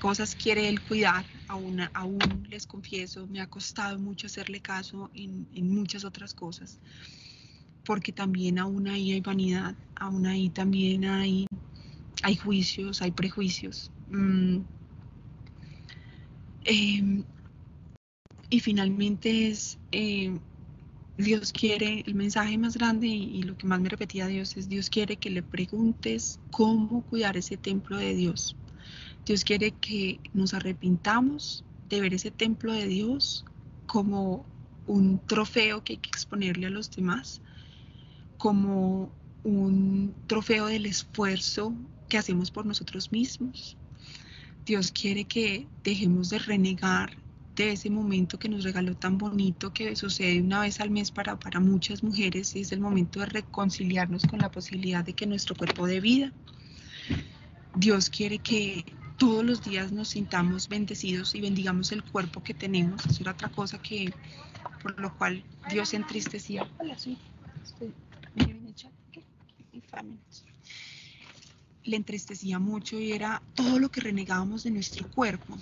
cosas 0.01 0.35
quiere 0.35 0.69
Él 0.69 0.81
cuidar. 0.81 1.27
Aún, 1.49 2.47
les 2.49 2.67
confieso, 2.67 3.27
me 3.27 3.41
ha 3.41 3.47
costado 3.47 3.99
mucho 3.99 4.27
hacerle 4.27 4.61
caso 4.61 5.11
en, 5.15 5.47
muchas 5.69 6.05
otras 6.05 6.35
cosas, 6.35 6.79
porque 7.85 8.13
también 8.13 8.59
aún 8.59 8.87
ahí 8.87 9.13
hay 9.13 9.21
vanidad, 9.21 9.75
aún 9.97 10.27
ahí 10.27 10.51
también 10.51 11.05
hay, 11.05 11.47
juicios, 12.43 13.03
hay 13.03 13.11
prejuicios. 13.11 13.91
Mm. 14.11 14.59
Em, 16.65 17.25
y 18.51 18.61
finalmente 18.61 19.49
es 19.49 19.79
eh, 19.91 20.39
Dios 21.19 21.53
quiere, 21.53 22.05
el 22.07 22.15
mensaje 22.15 22.57
más 22.59 22.77
grande 22.77 23.09
y, 23.09 23.43
lo 23.43 23.59
que 23.59 23.67
más 23.67 23.81
me 23.81 23.89
repetía 23.89 24.29
Dios 24.29 24.57
es, 24.57 24.69
Dios 24.69 24.89
quiere 24.89 25.17
que 25.17 25.31
le 25.31 25.43
preguntes 25.43 26.39
cómo 26.53 27.03
cuidar 27.03 27.37
ese 27.37 27.57
templo 27.57 27.97
de 27.97 28.15
Dios. 28.15 28.55
Dios 29.27 29.43
quiere 29.43 29.73
que 29.73 30.21
nos 30.33 30.55
arrepintamos 30.55 31.65
de 31.89 32.01
ver 32.01 32.15
ese 32.15 32.31
templo 32.31 32.73
de 32.73 32.87
Dios 32.87 33.45
como 33.87 34.47
un 34.87 35.19
trofeo 35.27 35.83
que 35.83 35.95
hay 35.95 35.99
que 35.99 36.09
exponerle 36.09 36.69
a 36.69 36.71
los 36.71 36.89
demás, 36.95 37.41
como 38.37 39.11
un 39.43 40.15
trofeo 40.29 40.67
del 40.67 40.87
esfuerzo 40.87 41.75
que 42.09 42.19
hacemos 42.19 42.53
por 42.53 42.65
nosotros 42.65 43.11
mismos. 43.11 43.77
Dios 44.65 44.93
quiere 44.93 45.25
que 45.25 45.67
dejemos 45.83 46.31
de 46.31 46.39
renegar 46.39 47.17
de 47.65 47.73
ese 47.73 47.91
momento 47.91 48.39
que 48.39 48.49
nos 48.49 48.65
regaló 48.65 48.95
tan 48.97 49.19
bonito 49.19 49.73
que 49.73 49.97
sucede 49.97 50.41
una 50.41 50.61
vez 50.61 50.81
al 50.81 50.91
mes 50.91 51.11
para, 51.11 51.39
para 51.39 51.61
muchas 51.61 52.03
mujeres 52.03 52.55
es 52.55 52.73
el 52.73 52.81
momento 52.81 53.21
de 53.21 53.27
reconciliarnos 53.27 54.23
con 54.27 54.39
la 54.39 54.51
posibilidad 54.51 55.05
de 55.05 55.13
que 55.13 55.27
nuestro 55.27 55.57
cuerpo 55.57 55.87
de 55.87 56.01
vida. 56.01 56.33
Dios 57.75 58.11
quiere 58.11 58.39
que, 58.39 58.85
todos 59.19 59.45
los 59.45 59.65
días 59.65 59.91
nos 59.91 60.11
sintamos 60.11 60.69
bendecidos 60.69 61.35
y 61.35 61.41
bendigamos 61.41 61.91
el 61.91 62.05
cuerpo 62.05 62.43
que 62.43 62.55
tenemos. 62.55 63.05
Eso 63.05 63.23
era 63.23 63.33
otra 63.33 63.49
cosa 63.49 63.83
que, 63.83 64.15
por 64.81 64.99
lo 65.01 65.13
cual 65.19 65.43
Dios 65.71 65.93
entristecía. 65.93 66.67
Hola, 66.79 66.97
sí. 66.97 67.19
Le 71.83 71.97
entristecía 71.97 72.61
mucho 72.61 73.01
y 73.01 73.11
era 73.11 73.43
todo 73.55 73.81
lo 73.81 73.91
que 73.91 74.01
renegábamos 74.01 74.63
de 74.63 74.71
nuestro 74.71 75.11
cuerpo 75.11 75.59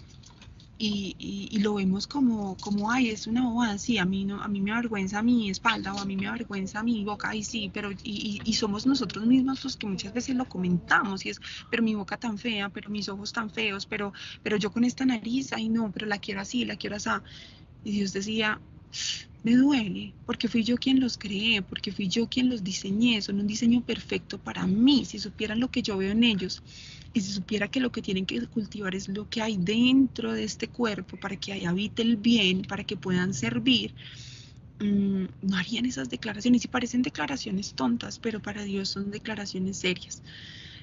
y, 0.78 1.58
lo 1.60 1.74
vemos 1.74 2.06
como, 2.06 2.56
como, 2.58 2.90
ay, 2.90 3.08
es 3.08 3.26
una 3.26 3.44
bobada, 3.44 3.78
sí, 3.78 3.98
a 3.98 4.04
mí, 4.04 4.24
no, 4.24 4.42
a 4.42 4.48
mí 4.48 4.60
me 4.60 4.72
avergüenza 4.72 5.22
mi 5.22 5.48
espalda 5.48 5.94
o 5.94 5.98
a 5.98 6.04
mí 6.04 6.16
me 6.16 6.26
avergüenza 6.26 6.82
mi 6.82 7.02
boca, 7.04 7.30
ay, 7.30 7.42
sí, 7.42 7.70
pero 7.72 7.90
y, 8.02 8.40
y, 8.44 8.52
somos 8.52 8.86
nosotros 8.86 9.26
mismos 9.26 9.64
los 9.64 9.76
que 9.76 9.86
muchas 9.86 10.12
veces 10.12 10.36
lo 10.36 10.46
comentamos 10.46 11.24
y 11.24 11.30
es, 11.30 11.40
pero 11.70 11.82
mi 11.82 11.94
boca 11.94 12.16
tan 12.18 12.36
fea, 12.38 12.68
pero 12.68 12.90
mis 12.90 13.08
ojos 13.08 13.32
tan 13.32 13.50
feos, 13.50 13.86
pero, 13.86 14.12
pero 14.42 14.56
yo 14.58 14.70
con 14.70 14.84
esta 14.84 15.06
nariz, 15.06 15.52
ay, 15.52 15.68
no, 15.68 15.90
pero 15.92 16.06
la 16.06 16.18
quiero 16.18 16.40
así, 16.40 16.64
la 16.64 16.76
quiero 16.76 16.96
así. 16.96 17.10
Y 17.84 17.92
Dios 17.92 18.12
decía, 18.12 18.60
me 19.44 19.54
duele, 19.54 20.12
porque 20.26 20.48
fui 20.48 20.64
yo 20.64 20.76
quien 20.76 21.00
los 21.00 21.16
creé, 21.16 21.62
porque 21.62 21.92
fui 21.92 22.08
yo 22.08 22.28
quien 22.28 22.50
los 22.50 22.64
diseñé, 22.64 23.22
son 23.22 23.38
un 23.40 23.46
diseño 23.46 23.80
perfecto 23.80 24.38
para 24.38 24.66
mí, 24.66 25.04
si 25.04 25.18
supieran 25.20 25.60
lo 25.60 25.70
que 25.70 25.82
yo 25.82 25.96
veo 25.96 26.10
en 26.10 26.24
ellos 26.24 26.62
y 27.16 27.20
si 27.22 27.32
supiera 27.32 27.68
que 27.68 27.80
lo 27.80 27.90
que 27.90 28.02
tienen 28.02 28.26
que 28.26 28.46
cultivar 28.46 28.94
es 28.94 29.08
lo 29.08 29.28
que 29.28 29.40
hay 29.40 29.56
dentro 29.56 30.32
de 30.32 30.44
este 30.44 30.68
cuerpo 30.68 31.16
para 31.16 31.36
que 31.36 31.52
ahí 31.52 31.64
habite 31.64 32.02
el 32.02 32.16
bien, 32.18 32.62
para 32.62 32.84
que 32.84 32.96
puedan 32.98 33.32
servir, 33.32 33.94
mm, 34.80 35.24
no 35.40 35.56
harían 35.56 35.86
esas 35.86 36.10
declaraciones 36.10 36.64
y 36.64 36.68
parecen 36.68 37.00
declaraciones 37.00 37.72
tontas, 37.72 38.18
pero 38.18 38.40
para 38.42 38.62
Dios 38.64 38.90
son 38.90 39.10
declaraciones 39.10 39.78
serias. 39.78 40.22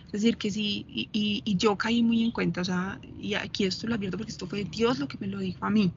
Es 0.08 0.12
decir, 0.12 0.38
que 0.38 0.50
sí, 0.50 0.86
y, 0.90 1.56
yo 1.56 1.76
caí 1.78 2.02
muy 2.02 2.24
en 2.24 2.32
cuenta, 2.32 2.62
o 2.62 2.66
sea, 2.66 3.00
y 3.20 3.36
aquí 3.36 3.66
esto 3.66 3.86
lo 3.88 3.94
advierto 3.96 4.18
porque 4.18 4.32
esto 4.32 4.48
fue 4.48 4.64
Dios 4.64 4.98
lo 4.98 5.08
que 5.08 5.18
me 5.20 5.28
lo 5.28 5.40
dijo 5.40 5.66
a 5.66 5.70
mí 5.70 5.92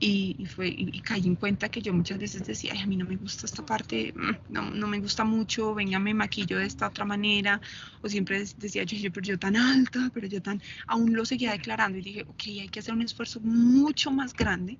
y, 0.00 0.46
fue, 0.46 0.68
y, 0.68 1.00
caí 1.00 1.26
en 1.26 1.36
cuenta 1.36 1.68
que 1.68 1.80
yo 1.80 1.92
muchas 1.94 2.18
veces 2.18 2.44
decía, 2.44 2.72
Ay, 2.74 2.80
a 2.80 2.86
mí 2.86 2.96
no 2.96 3.06
me 3.06 3.16
gusta 3.16 3.46
esta 3.46 3.64
parte, 3.64 4.12
mm, 4.14 4.52
no, 4.52 4.70
no, 4.70 4.86
me 4.86 4.98
gusta 4.98 5.24
mucho, 5.24 5.74
venga, 5.74 5.98
me 5.98 6.12
maquillo 6.12 6.58
de 6.58 6.66
esta 6.66 6.88
otra 6.88 7.04
manera, 7.04 7.60
o 8.02 8.08
siempre 8.08 8.44
decía 8.58 8.84
yo, 8.84 9.12
pero 9.12 9.24
yo 9.24 9.38
tan 9.38 9.56
alta, 9.56 10.10
pero 10.12 10.26
yo 10.26 10.42
tan, 10.42 10.60
aún 10.86 11.14
lo 11.14 11.24
seguía 11.24 11.52
declarando 11.52 11.98
y 11.98 12.02
dije, 12.02 12.22
ok, 12.28 12.42
hay 12.46 12.68
que 12.68 12.80
hacer 12.80 12.94
un 12.94 13.02
esfuerzo 13.02 13.40
mucho 13.40 14.10
más 14.10 14.34
grande 14.34 14.78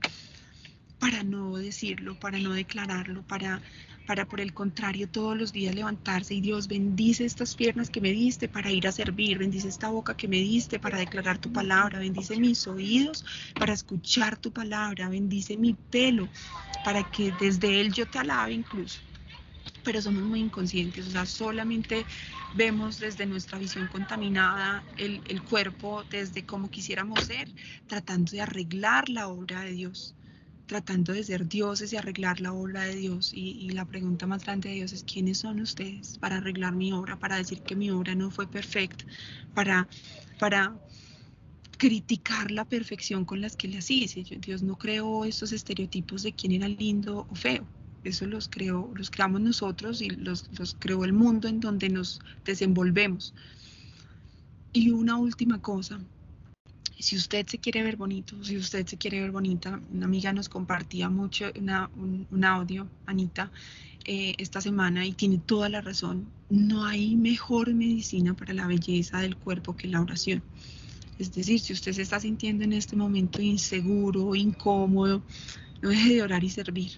para 0.98 1.22
no 1.22 1.56
decirlo, 1.56 2.18
para 2.18 2.38
no 2.38 2.52
declararlo, 2.52 3.22
para 3.22 3.60
para 4.06 4.26
por 4.26 4.40
el 4.40 4.52
contrario 4.52 5.08
todos 5.08 5.36
los 5.36 5.52
días 5.52 5.74
levantarse 5.74 6.34
y 6.34 6.40
Dios 6.40 6.68
bendice 6.68 7.24
estas 7.24 7.54
piernas 7.54 7.90
que 7.90 8.00
me 8.00 8.12
diste 8.12 8.48
para 8.48 8.70
ir 8.70 8.86
a 8.86 8.92
servir, 8.92 9.38
bendice 9.38 9.68
esta 9.68 9.88
boca 9.88 10.16
que 10.16 10.28
me 10.28 10.36
diste 10.36 10.78
para 10.78 10.98
declarar 10.98 11.38
tu 11.38 11.52
palabra, 11.52 11.98
bendice 11.98 12.38
mis 12.38 12.66
oídos 12.66 13.24
para 13.54 13.72
escuchar 13.72 14.36
tu 14.36 14.52
palabra, 14.52 15.08
bendice 15.08 15.56
mi 15.56 15.74
pelo 15.74 16.28
para 16.84 17.10
que 17.10 17.32
desde 17.40 17.80
él 17.80 17.92
yo 17.92 18.06
te 18.06 18.18
alabe 18.18 18.52
incluso. 18.52 19.00
Pero 19.82 20.00
somos 20.00 20.22
muy 20.22 20.40
inconscientes, 20.40 21.06
o 21.08 21.10
sea, 21.10 21.26
solamente 21.26 22.04
vemos 22.54 23.00
desde 23.00 23.26
nuestra 23.26 23.58
visión 23.58 23.86
contaminada 23.88 24.82
el, 24.96 25.20
el 25.28 25.42
cuerpo, 25.42 26.04
desde 26.10 26.44
como 26.44 26.70
quisiéramos 26.70 27.24
ser, 27.24 27.48
tratando 27.86 28.32
de 28.32 28.42
arreglar 28.42 29.08
la 29.08 29.28
obra 29.28 29.62
de 29.62 29.72
Dios 29.72 30.14
tratando 30.66 31.12
de 31.12 31.22
ser 31.24 31.48
dioses 31.48 31.92
y 31.92 31.96
arreglar 31.96 32.40
la 32.40 32.52
obra 32.52 32.82
de 32.82 32.96
Dios. 32.96 33.32
Y, 33.34 33.70
la 33.70 33.84
pregunta 33.84 34.26
más 34.26 34.44
grande 34.44 34.68
de 34.68 34.76
Dios 34.76 34.92
es, 34.92 35.04
¿quiénes 35.04 35.38
son 35.38 35.60
ustedes 35.60 36.18
para 36.18 36.36
arreglar 36.36 36.74
mi 36.74 36.92
obra, 36.92 37.18
para 37.18 37.36
decir 37.36 37.60
que 37.62 37.76
mi 37.76 37.90
obra 37.90 38.14
no 38.14 38.30
fue 38.30 38.46
perfecta, 38.46 39.04
para, 39.54 39.88
para 40.38 40.74
criticar 41.76 42.50
la 42.50 42.64
perfección 42.64 43.24
con 43.24 43.40
las 43.40 43.56
que 43.56 43.68
le 43.68 43.78
hice? 43.86 44.24
Dios 44.40 44.62
no 44.62 44.76
creó 44.76 45.24
estos 45.24 45.52
estereotipos 45.52 46.22
de 46.22 46.32
quién 46.32 46.52
era 46.52 46.68
lindo 46.68 47.26
o 47.30 47.34
feo. 47.34 47.66
Eso 48.04 48.26
los 48.26 48.48
creó, 48.48 48.92
los 48.94 49.10
creamos 49.10 49.40
nosotros 49.40 50.02
y 50.02 50.10
los, 50.10 50.50
los 50.58 50.76
creó 50.78 51.04
el 51.04 51.14
mundo 51.14 51.48
en 51.48 51.60
donde 51.60 51.88
nos 51.88 52.20
desenvolvemos. 52.44 53.34
Y 54.74 54.90
una 54.90 55.16
última 55.16 55.62
cosa, 55.62 56.00
si 56.98 57.16
usted 57.16 57.46
se 57.46 57.58
quiere 57.58 57.82
ver 57.82 57.96
bonito, 57.96 58.42
si 58.42 58.56
usted 58.56 58.86
se 58.86 58.96
quiere 58.96 59.20
ver 59.20 59.30
bonita, 59.30 59.80
una 59.92 60.06
amiga 60.06 60.32
nos 60.32 60.48
compartía 60.48 61.08
mucho 61.08 61.46
un, 61.56 62.44
audio, 62.44 62.88
Anita, 63.06 63.50
eh, 64.04 64.34
esta 64.38 64.60
semana 64.60 65.06
y 65.06 65.12
tiene 65.12 65.38
toda 65.38 65.68
la 65.68 65.80
razón. 65.80 66.26
No 66.50 66.84
hay 66.84 67.16
mejor 67.16 67.72
medicina 67.74 68.34
para 68.34 68.54
la 68.54 68.66
belleza 68.66 69.18
del 69.20 69.36
cuerpo 69.36 69.76
que 69.76 69.88
la 69.88 70.00
oración. 70.00 70.42
Es 71.18 71.32
decir, 71.32 71.60
si 71.60 71.72
usted 71.72 71.92
se 71.92 72.02
está 72.02 72.20
sintiendo 72.20 72.64
en 72.64 72.72
este 72.72 72.96
momento 72.96 73.40
inseguro, 73.40 74.34
incómodo, 74.34 75.22
no 75.82 75.88
deje 75.90 76.14
de 76.14 76.22
orar 76.22 76.42
y 76.42 76.50
servir, 76.50 76.92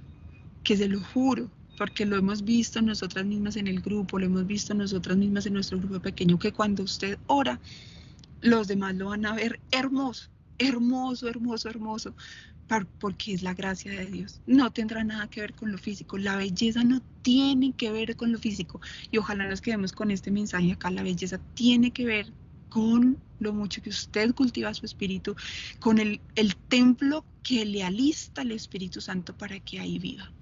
que 0.62 0.76
se 0.76 0.88
lo 0.88 1.00
juro, 1.00 1.50
porque 1.76 2.06
lo 2.06 2.16
hemos 2.16 2.44
visto 2.44 2.80
nosotras 2.80 3.26
mismas 3.26 3.56
en 3.56 3.66
el 3.66 3.80
grupo, 3.80 4.18
lo 4.18 4.26
hemos 4.26 4.46
visto 4.46 4.74
nosotras 4.74 5.16
mismas 5.16 5.46
en 5.46 5.52
nuestro 5.54 5.78
grupo 5.78 6.00
pequeño, 6.00 6.38
que 6.38 6.52
cuando 6.52 6.82
usted 6.82 7.18
ora, 7.26 7.60
los 8.40 8.68
demás 8.68 8.94
lo 8.94 9.08
van 9.08 9.26
a 9.26 9.34
ver 9.34 9.60
hermoso, 9.70 10.28
hermoso, 10.58 11.28
hermoso, 11.28 11.68
hermoso, 11.68 12.14
porque 12.98 13.34
es 13.34 13.42
la 13.42 13.54
gracia 13.54 13.92
de 13.92 14.06
Dios. 14.06 14.40
No 14.46 14.72
tendrá 14.72 15.04
nada 15.04 15.28
que 15.28 15.40
ver 15.40 15.54
con 15.54 15.70
lo 15.70 15.78
físico. 15.78 16.18
La 16.18 16.36
belleza 16.36 16.82
no 16.84 17.00
tiene 17.22 17.72
que 17.72 17.90
ver 17.92 18.16
con 18.16 18.32
lo 18.32 18.38
físico. 18.38 18.80
Y 19.10 19.18
ojalá 19.18 19.48
nos 19.48 19.60
quedemos 19.60 19.92
con 19.92 20.10
este 20.10 20.30
mensaje 20.30 20.72
acá. 20.72 20.90
La 20.90 21.02
belleza 21.02 21.38
tiene 21.54 21.92
que 21.92 22.04
ver 22.04 22.32
con 22.68 23.18
lo 23.38 23.52
mucho 23.52 23.82
que 23.82 23.90
usted 23.90 24.34
cultiva 24.34 24.74
su 24.74 24.86
espíritu, 24.86 25.36
con 25.78 25.98
el, 25.98 26.20
el 26.34 26.56
templo 26.56 27.24
que 27.42 27.64
le 27.64 27.84
alista 27.84 28.42
el 28.42 28.52
Espíritu 28.52 29.00
Santo 29.00 29.36
para 29.36 29.60
que 29.60 29.78
ahí 29.78 29.98
viva. 29.98 30.32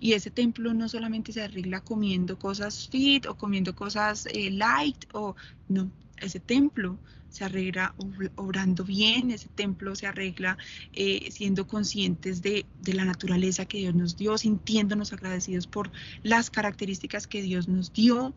Y 0.00 0.12
ese 0.12 0.30
templo 0.30 0.74
no 0.74 0.88
solamente 0.88 1.32
se 1.32 1.42
arregla 1.42 1.80
comiendo 1.80 2.38
cosas 2.38 2.88
fit 2.88 3.26
o 3.26 3.36
comiendo 3.36 3.74
cosas 3.74 4.26
eh, 4.26 4.50
light, 4.50 5.06
o 5.12 5.34
no, 5.68 5.90
ese 6.20 6.40
templo 6.40 6.98
se 7.34 7.44
arregla 7.44 7.96
obrando 8.36 8.84
bien, 8.84 9.32
ese 9.32 9.48
templo 9.48 9.96
se 9.96 10.06
arregla 10.06 10.56
eh, 10.92 11.28
siendo 11.32 11.66
conscientes 11.66 12.42
de, 12.42 12.64
la 12.86 13.04
naturaleza 13.04 13.64
que 13.64 13.78
Dios 13.78 13.94
nos 13.96 14.16
dio, 14.16 14.38
sintiéndonos 14.38 15.12
agradecidos 15.12 15.66
por 15.66 15.90
las 16.22 16.48
características 16.48 17.26
que 17.26 17.42
Dios 17.42 17.66
nos 17.66 17.92
dio, 17.92 18.34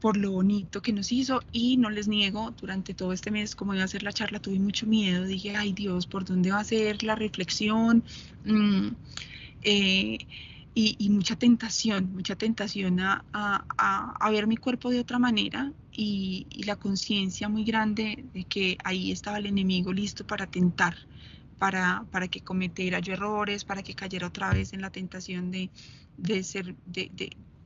por 0.00 0.16
lo 0.16 0.32
bonito 0.32 0.82
que 0.82 0.92
nos 0.92 1.12
hizo. 1.12 1.40
Y 1.52 1.76
no 1.76 1.88
les 1.88 2.08
niego, 2.08 2.50
durante 2.60 2.94
todo 2.94 3.12
este 3.12 3.30
mes, 3.30 3.54
como 3.54 3.74
iba 3.74 3.84
a 3.84 3.88
ser 3.88 4.02
la 4.02 4.12
charla, 4.12 4.40
tuve 4.40 4.58
mucho 4.58 4.86
miedo, 4.86 5.24
dije, 5.24 5.54
ay 5.54 5.72
Dios, 5.72 6.08
¿por 6.08 6.24
dónde 6.24 6.50
va 6.50 6.58
a 6.58 6.64
ser 6.64 7.04
la 7.04 7.14
reflexión? 7.14 8.02
Mm, 8.44 8.88
eh, 9.62 10.18
y, 10.74 11.08
mucha 11.10 11.36
tentación, 11.36 12.12
mucha 12.12 12.34
tentación 12.34 12.98
a, 12.98 13.24
a, 13.32 14.30
ver 14.32 14.48
mi 14.48 14.56
cuerpo 14.56 14.90
de 14.90 14.98
otra 14.98 15.20
manera 15.20 15.72
y, 15.96 16.46
la 16.64 16.76
conciencia 16.76 17.48
muy 17.48 17.64
grande 17.64 18.24
de 18.32 18.44
que 18.44 18.78
ahí 18.84 19.12
estaba 19.12 19.38
el 19.38 19.46
enemigo 19.46 19.92
listo 19.92 20.26
para 20.26 20.46
tentar, 20.46 20.96
para, 21.58 22.04
para 22.10 22.28
que 22.28 22.40
cometiera 22.40 22.98
yo 23.00 23.12
errores, 23.12 23.64
para 23.64 23.82
que 23.82 23.94
cayera 23.94 24.26
otra 24.26 24.52
vez 24.52 24.72
en 24.72 24.80
la 24.80 24.90
tentación 24.90 25.50
de, 25.50 25.70
de, 26.16 26.42
ser, 26.42 26.74
de, 26.86 27.10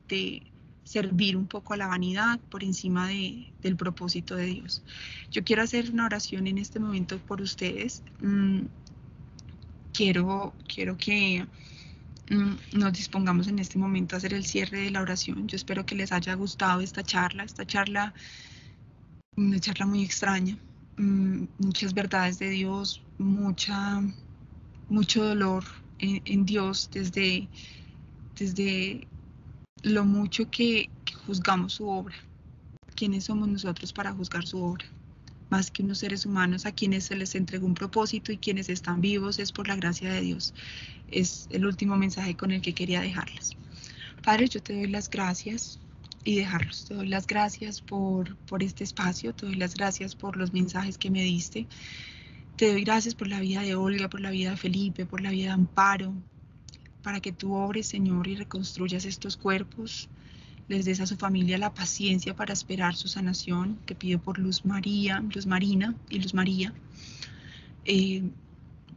de, 0.07 0.43
servir 0.83 1.37
un 1.37 1.45
poco 1.45 1.73
a 1.73 1.77
la 1.77 1.87
vanidad 1.87 2.39
por 2.49 2.63
encima 2.63 3.07
de, 3.07 3.51
del 3.61 3.75
propósito 3.75 4.35
de 4.35 4.45
Dios. 4.45 4.81
Yo 5.29 5.43
quiero 5.43 5.61
hacer 5.61 5.91
una 5.91 6.05
oración 6.05 6.47
en 6.47 6.57
este 6.57 6.79
momento 6.79 7.19
por 7.19 7.41
ustedes. 7.41 8.03
Mm, 8.21 8.61
quiero, 9.93 10.53
quiero 10.67 10.97
que 10.97 11.45
nos 12.29 12.93
dispongamos 12.93 13.47
en 13.47 13.59
este 13.59 13.79
momento 13.79 14.15
a 14.15 14.17
hacer 14.17 14.33
el 14.33 14.45
cierre 14.45 14.81
de 14.81 14.91
la 14.91 15.01
oración. 15.01 15.47
Yo 15.47 15.55
espero 15.55 15.85
que 15.85 15.95
les 15.95 16.11
haya 16.11 16.33
gustado 16.35 16.81
esta 16.81 17.03
charla, 17.03 17.43
esta 17.43 17.65
charla, 17.65 18.13
una 19.35 19.59
charla 19.59 19.85
muy 19.85 20.03
extraña, 20.03 20.57
mm, 20.97 21.43
muchas 21.57 21.93
verdades 21.93 22.37
de 22.39 22.49
Dios, 22.49 23.01
mucha, 23.17 24.01
mucho 24.89 25.23
dolor 25.23 25.63
en, 25.99 26.45
Dios 26.45 26.89
desde, 26.93 27.47
desde 28.37 29.07
lo 29.83 30.05
mucho 30.05 30.49
que 30.49 30.89
juzgamos 31.25 31.73
su 31.73 31.87
obra. 31.89 32.15
¿Quiénes 32.95 33.25
somos 33.25 33.47
nosotros 33.47 33.91
para 33.93 34.11
juzgar 34.13 34.45
su 34.45 34.61
obra? 34.61 34.85
Más 35.49 35.71
que 35.71 35.83
unos 35.83 35.99
seres 35.99 36.25
humanos 36.25 36.65
a 36.65 36.71
quienes 36.71 37.05
se 37.05 37.15
les 37.15 37.35
entregó 37.35 37.65
un 37.65 37.73
propósito 37.73 38.31
y 38.31 38.37
quienes 38.37 38.69
están 38.69 39.01
vivos 39.01 39.39
es 39.39 39.51
por 39.51 39.67
la 39.67 39.75
gracia 39.75 40.11
de 40.11 40.21
Dios. 40.21 40.53
Es 41.11 41.47
el 41.51 41.65
último 41.65 41.97
mensaje 41.97 42.35
con 42.35 42.51
el 42.51 42.61
que 42.61 42.73
quería 42.73 43.01
dejarles. 43.01 43.57
Padre, 44.23 44.47
yo 44.47 44.61
te 44.61 44.73
doy 44.73 44.87
las 44.87 45.09
gracias 45.09 45.79
y 46.23 46.35
dejarlos. 46.35 46.85
Te 46.85 46.93
doy 46.93 47.07
las 47.07 47.25
gracias 47.25 47.81
por, 47.81 48.35
por 48.37 48.63
este 48.63 48.83
espacio, 48.83 49.33
te 49.33 49.45
doy 49.45 49.55
las 49.55 49.73
gracias 49.73 50.15
por 50.15 50.37
los 50.37 50.53
mensajes 50.53 50.97
que 50.97 51.09
me 51.09 51.23
diste. 51.23 51.67
Te 52.55 52.71
doy 52.71 52.83
gracias 52.83 53.15
por 53.15 53.27
la 53.27 53.39
vida 53.39 53.61
de 53.61 53.75
Olga, 53.75 54.09
por 54.09 54.19
la 54.19 54.31
vida 54.31 54.51
de 54.51 54.57
Felipe, 54.57 55.05
por 55.05 55.21
la 55.21 55.31
vida 55.31 55.45
de 55.45 55.51
Amparo, 55.53 56.13
para 57.01 57.21
que 57.21 57.31
tú 57.31 57.53
obres, 57.53 57.87
Señor, 57.87 58.27
y 58.27 58.35
reconstruyas 58.35 59.05
estos 59.05 59.37
cuerpos 59.37 60.09
les 60.69 60.85
des 60.85 61.01
a 61.01 61.07
su 61.07 61.17
familia 61.17 61.57
la 61.57 61.73
paciencia 61.73 62.35
para 62.35 62.53
esperar 62.53 62.95
su 62.95 63.07
sanación. 63.07 63.79
Te 63.85 63.95
pido 63.95 64.19
por 64.19 64.37
Luz 64.37 64.65
María, 64.65 65.19
Luz 65.33 65.45
Marina 65.47 65.95
y 66.09 66.19
Luz 66.19 66.33
María. 66.33 66.73
Eh, 67.85 68.23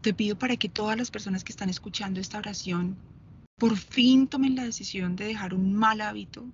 te 0.02 0.12
pido 0.12 0.38
para 0.38 0.56
que 0.56 0.68
todas 0.68 0.96
las 0.98 1.10
personas 1.10 1.42
que 1.42 1.52
están 1.52 1.70
escuchando 1.70 2.20
esta 2.20 2.38
oración 2.38 2.96
por 3.56 3.76
fin 3.76 4.26
tomen 4.26 4.54
la 4.54 4.64
decisión 4.64 5.16
de 5.16 5.24
dejar 5.24 5.54
un 5.54 5.72
mal 5.72 6.00
hábito 6.00 6.44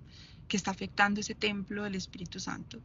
que 0.49 0.57
está 0.57 0.71
afectando 0.71 1.21
ese 1.21 1.35
templo 1.35 1.83
del 1.83 1.95
Espíritu 1.95 2.41
Santo. 2.41 2.81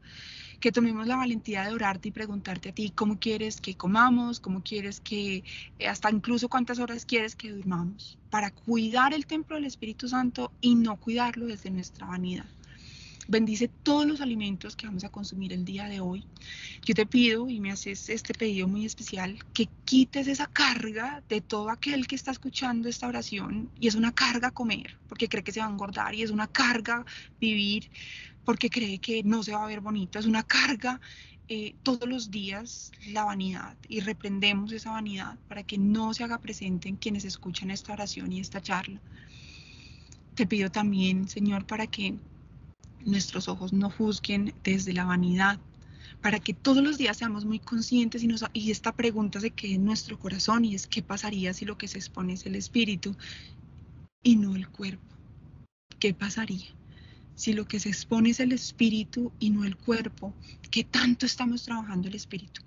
Que 0.61 0.71
tomemos 0.71 1.09
la 1.09 1.17
valentía 1.17 1.65
de 1.65 1.73
orarte 1.73 2.09
y 2.09 2.13
preguntarte 2.13 2.69
a 2.69 2.73
ti 2.73 2.93
cómo 2.95 3.19
quieres 3.19 3.61
que 3.61 3.77
comamos, 3.77 4.39
cómo 4.39 4.63
quieres 4.63 5.01
que, 5.01 5.43
eh, 5.81 5.89
hasta 5.89 6.11
incluso 6.11 6.49
cuántas 6.49 6.79
horas 6.79 7.05
quieres 7.05 7.35
que 7.35 7.51
durmamos, 7.51 8.19
para 8.31 8.53
cuidar 8.53 9.13
el 9.13 9.27
templo 9.27 9.57
del 9.57 9.65
Espíritu 9.65 10.09
Santo 10.09 10.53
y 10.61 10.77
no 10.77 10.97
cuidarlo 10.97 11.47
desde 11.47 11.71
nuestra 11.71 12.07
vanidad. 12.07 12.47
Bendice 13.27 13.69
todos 13.69 14.07
los 14.07 14.21
alimentos 14.21 14.77
que 14.77 14.87
vamos 14.87 15.03
a 15.05 15.09
consumir 15.09 15.55
el 15.55 15.65
día 15.65 15.87
de 15.87 16.01
hoy. 16.01 16.27
Yo 16.85 16.95
te 16.95 17.07
pido, 17.07 17.49
y 17.49 17.59
me 17.59 17.71
haces 17.71 18.11
este 18.11 18.35
pedido 18.35 18.69
muy 18.69 18.85
especial, 18.85 19.39
que 19.55 19.69
quites 19.87 20.29
esa 20.29 20.47
carga 20.47 21.23
de 21.29 21.41
todo 21.41 21.71
aquel 21.71 22.07
que 22.07 22.17
está 22.17 22.33
escuchando 22.33 22.87
esta 22.87 23.09
oración, 23.09 23.71
y 23.81 23.89
es 23.89 23.95
una 23.95 24.13
carga 24.13 24.51
comer, 24.51 24.99
porque 25.09 25.29
cree 25.29 25.43
que 25.43 25.53
se 25.53 25.61
va 25.61 25.67
a 25.67 25.71
engordar, 25.71 26.15
y 26.15 26.23
es 26.23 26.31
una 26.31 26.49
carga 26.49 27.07
vivir, 27.41 27.91
porque 28.45 28.69
cree 28.69 28.99
que 28.99 29.23
no 29.23 29.43
se 29.43 29.53
va 29.53 29.65
a 29.65 29.69
ver 29.69 29.81
bonito, 29.81 30.19
es 30.19 30.27
una 30.27 30.43
carga 30.43 31.01
eh, 31.49 31.75
todos 31.83 32.07
los 32.07 32.31
días 32.31 32.93
la 33.07 33.25
vanidad, 33.25 33.75
y 33.89 34.01
reprendemos 34.01 34.71
esa 34.73 34.91
vanidad 34.91 35.39
para 35.49 35.63
que 35.63 35.79
no 35.79 36.13
se 36.13 36.25
haga 36.25 36.39
presente 36.39 36.91
en 36.91 36.97
quienes 36.97 37.25
escuchan 37.25 37.71
esta 37.71 37.95
oración 37.95 38.33
y 38.33 38.41
esta 38.41 38.61
charla. 38.61 39.01
Te 40.35 40.47
pido 40.47 40.71
también, 40.71 41.27
Señor, 41.27 41.65
para 41.65 41.87
que 41.87 42.19
nuestros 43.05 43.49
ojos 43.49 43.73
no 43.73 43.91
juzguen 43.91 44.55
desde 44.63 44.93
la 44.93 45.05
vanidad, 45.05 45.59
para 46.21 46.41
que 46.41 46.55
todos 46.55 46.83
los 46.83 46.97
días 46.97 47.19
seamos 47.19 47.45
muy 47.45 47.59
conscientes 47.59 48.23
y, 48.23 48.27
nos, 48.27 48.45
y 48.53 48.71
esta 48.71 48.93
pregunta 48.93 49.41
se 49.41 49.51
quede 49.51 49.75
en 49.75 49.85
nuestro 49.85 50.19
corazón 50.19 50.65
y 50.65 50.75
es 50.75 50.87
qué 50.87 51.03
pasaría 51.03 51.53
si 51.53 51.65
lo 51.65 51.77
que 51.77 51.89
se 51.89 51.99
expone 51.99 52.33
es 52.33 52.47
el 52.47 52.57
espíritu 52.57 53.15
y 54.23 54.37
no 54.37 54.57
el 54.57 54.69
cuerpo. 54.69 55.05
¿Qué 55.99 56.15
pasaría? 56.15 56.67
Si 57.35 57.53
lo 57.53 57.67
que 57.67 57.81
se 57.81 57.89
expone 57.89 58.31
es 58.31 58.41
el 58.41 58.53
espíritu 58.53 59.33
y 59.39 59.51
no 59.51 59.65
el 59.65 59.77
cuerpo, 59.77 60.33
¿qué 60.71 60.85
tanto 60.85 61.27
estamos 61.27 61.65
trabajando 61.65 62.09
el 62.09 62.15
espíritu? 62.15 62.63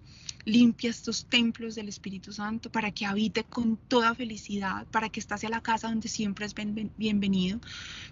Limpia 0.48 0.90
estos 0.90 1.26
templos 1.26 1.76
del 1.76 1.90
Espíritu 1.90 2.32
Santo 2.32 2.72
para 2.72 2.92
que 2.92 3.06
habite 3.06 3.44
con 3.44 3.76
toda 3.76 4.16
felicidad, 4.16 4.88
para 4.88 5.10
que 5.10 5.20
estase 5.20 5.46
a 5.46 5.50
la 5.50 5.62
casa 5.62 5.90
donde 5.90 6.08
siempre 6.08 6.46
es 6.46 6.56
bienvenido, 6.96 7.60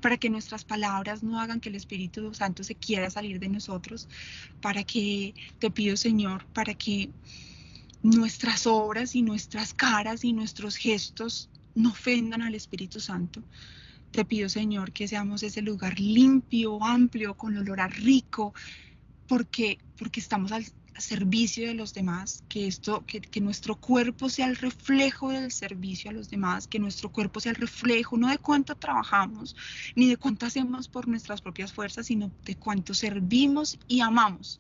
para 0.02 0.18
que 0.18 0.30
nuestras 0.30 0.66
palabras 0.66 1.24
no 1.24 1.40
hagan 1.40 1.62
que 1.62 1.70
el 1.70 1.76
Espíritu 1.76 2.34
Santo 2.34 2.66
se 2.66 2.76
quiera 2.76 3.10
salir 3.10 3.40
de 3.40 3.48
nosotros, 3.48 4.10
para 4.60 4.84
que, 4.84 5.34
te 5.60 5.72
pido 5.72 5.96
Señor, 5.96 6.46
para 6.48 6.74
que 6.74 7.10
nuestras 8.04 8.68
obras 8.68 9.16
y 9.16 9.22
nuestras 9.22 9.74
caras 9.74 10.26
y 10.26 10.34
nuestros 10.34 10.76
gestos 10.76 11.50
no 11.74 11.92
ofendan 11.92 12.42
al 12.42 12.54
Espíritu 12.54 13.00
Santo. 13.00 13.42
Te 14.12 14.26
pido, 14.26 14.50
Señor, 14.50 14.92
que 14.92 15.08
seamos 15.08 15.42
ese 15.42 15.62
lugar 15.62 15.98
limpio, 16.02 16.84
amplio, 16.84 17.38
con 17.38 17.56
olor 17.56 17.80
a 17.80 17.88
rico, 17.88 18.54
porque, 19.26 19.78
porque 19.98 20.20
estamos 20.20 20.52
al, 20.52 20.66
servicio 20.98 21.68
de 21.68 21.74
los 21.74 21.94
demás, 21.94 22.44
que 22.48 22.68
esto, 22.68 23.06
que, 23.06 23.22
que, 23.22 23.42
nuestro 23.42 23.76
cuerpo 23.76 24.30
sea 24.30 24.48
el 24.48 24.56
reflejo 24.56 25.30
del 25.30 25.52
servicio 25.52 26.10
a 26.10 26.14
los 26.14 26.30
demás, 26.30 26.68
que 26.68 26.80
nuestro 26.80 27.12
cuerpo 27.12 27.40
sea 27.40 27.52
el 27.52 27.58
reflejo 27.58 28.18
no 28.18 28.30
de 28.30 28.38
cuánto 28.38 28.76
trabajamos, 28.76 29.56
ni 29.96 30.08
de 30.08 30.18
cuánto 30.18 30.46
hacemos 30.46 30.88
por 30.88 31.08
nuestras 31.08 31.42
propias 31.42 31.74
fuerzas, 31.74 32.08
sino 32.08 32.32
de 32.46 32.56
cuánto 32.56 32.94
servimos 32.94 33.78
y 33.88 34.02
amamos. 34.02 34.60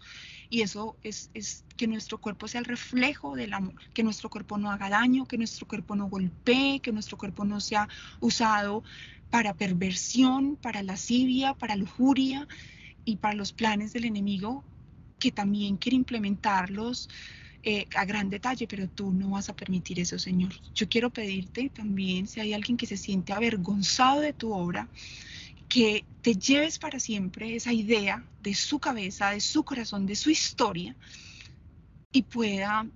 Y 0.49 0.61
eso 0.61 0.95
es, 1.03 1.31
es 1.33 1.63
que 1.75 1.87
nuestro 1.87 2.19
cuerpo 2.19 2.47
sea 2.47 2.59
el 2.59 2.65
reflejo 2.65 3.35
del 3.35 3.53
amor, 3.53 3.75
que 3.93 4.03
nuestro 4.03 4.29
cuerpo 4.29 4.57
no 4.57 4.71
haga 4.71 4.89
daño, 4.89 5.25
que 5.25 5.37
nuestro 5.37 5.67
cuerpo 5.67 5.95
no 5.95 6.07
golpee, 6.07 6.79
que 6.81 6.91
nuestro 6.91 7.17
cuerpo 7.17 7.45
no 7.45 7.59
sea 7.59 7.87
usado 8.19 8.83
para 9.29 9.53
perversión, 9.53 10.55
para 10.55 10.83
lascivia, 10.83 11.53
para 11.53 11.75
lujuria 11.75 12.47
y 13.05 13.17
para 13.17 13.35
los 13.35 13.53
planes 13.53 13.93
del 13.93 14.05
enemigo 14.05 14.63
que 15.19 15.31
también 15.31 15.77
quiere 15.77 15.95
implementarlos 15.95 17.09
eh, 17.63 17.87
a 17.95 18.05
gran 18.05 18.29
detalle, 18.29 18.67
pero 18.67 18.87
tú 18.87 19.11
no 19.11 19.31
vas 19.31 19.49
a 19.49 19.55
permitir 19.55 19.99
eso, 19.99 20.19
Señor. 20.19 20.53
Yo 20.75 20.87
quiero 20.87 21.09
pedirte 21.09 21.69
también, 21.69 22.27
si 22.27 22.39
hay 22.39 22.53
alguien 22.53 22.77
que 22.77 22.85
se 22.85 22.95
siente 22.95 23.33
avergonzado 23.33 24.21
de 24.21 24.33
tu 24.33 24.53
obra, 24.53 24.87
que 25.67 26.05
te 26.21 26.35
lleves 26.35 26.77
para 26.77 26.99
siempre 26.99 27.55
esa 27.55 27.73
idea 27.73 28.23
de 28.43 28.53
su 28.53 28.77
cabeza, 28.77 29.31
de 29.31 29.41
su 29.41 29.63
corazón, 29.63 30.05
de 30.05 30.15
su 30.15 30.29
historia, 30.29 30.95
y 32.11 32.21
pueda 32.21 32.87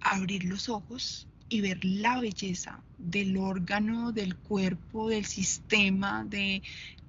abrir 0.00 0.44
los 0.44 0.68
ojos 0.68 1.28
y 1.48 1.60
ver 1.60 1.84
la 1.84 2.20
belleza 2.20 2.82
del 2.98 3.36
órgano, 3.36 4.10
del 4.10 4.36
cuerpo, 4.36 5.08
del 5.08 5.26
sistema, 5.26 6.24
de, 6.24 6.60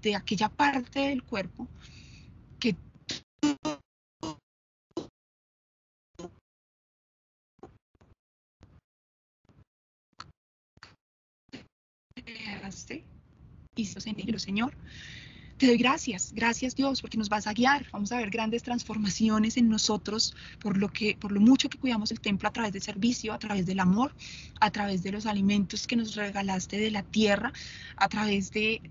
de 0.02 0.16
aquella 0.16 0.50
parte 0.50 1.00
del 1.00 1.24
cuerpo 1.24 1.68
que 2.60 2.76
y 13.76 14.14
negro, 14.14 14.40
Señor. 14.40 14.74
Te 15.58 15.66
doy 15.66 15.78
gracias, 15.78 16.34
gracias 16.34 16.76
Dios, 16.76 17.02
porque 17.02 17.18
nos 17.18 17.30
vas 17.30 17.48
a 17.48 17.54
guiar. 17.54 17.88
Vamos 17.92 18.12
a 18.12 18.18
ver 18.18 18.30
grandes 18.30 18.62
transformaciones 18.62 19.58
en 19.58 19.70
nosotros 19.70 20.36
por 20.60 20.78
lo 20.78 20.90
que, 20.90 21.18
por 21.20 21.32
lo 21.32 21.42
mucho 21.42 21.68
que 21.68 21.80
cuidamos 21.80 22.12
el 22.12 22.20
templo 22.20 22.48
a 22.48 22.54
través 22.54 22.74
del 22.74 22.84
servicio, 22.84 23.34
a 23.34 23.40
través 23.40 23.66
del 23.66 23.80
amor, 23.80 24.14
a 24.60 24.70
través 24.70 25.02
de 25.02 25.12
los 25.12 25.26
alimentos 25.26 25.88
que 25.88 25.96
nos 25.96 26.14
regalaste 26.14 26.78
de 26.78 26.92
la 26.92 27.02
tierra, 27.02 27.52
a 27.96 28.08
través 28.08 28.52
de, 28.52 28.82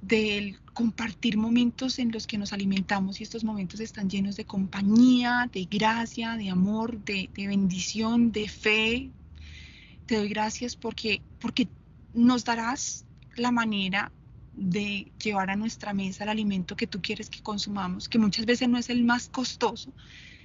de 0.00 0.56
compartir 0.74 1.36
momentos 1.36 1.98
en 1.98 2.12
los 2.12 2.28
que 2.28 2.38
nos 2.38 2.52
alimentamos 2.52 3.18
y 3.18 3.24
estos 3.24 3.42
momentos 3.42 3.80
están 3.80 4.08
llenos 4.08 4.36
de 4.36 4.44
compañía, 4.44 5.50
de 5.52 5.64
gracia, 5.64 6.36
de 6.36 6.50
amor, 6.50 7.02
de 7.02 7.28
bendición, 7.34 8.30
de 8.30 8.48
fe, 8.48 9.10
te 10.08 10.16
doy 10.16 10.28
gracias 10.28 10.74
porque, 10.74 11.20
porque 11.38 11.68
nos 12.14 12.44
darás 12.44 13.04
la 13.36 13.52
manera 13.52 14.10
de 14.54 15.12
llevar 15.22 15.50
a 15.50 15.56
nuestra 15.56 15.92
mesa 15.92 16.24
el 16.24 16.30
alimento 16.30 16.74
que 16.74 16.88
tú 16.88 17.00
quieres 17.00 17.30
que 17.30 17.42
consumamos, 17.42 18.08
que 18.08 18.18
muchas 18.18 18.44
veces 18.46 18.68
no 18.68 18.78
es 18.78 18.88
el 18.88 19.04
más 19.04 19.28
costoso, 19.28 19.92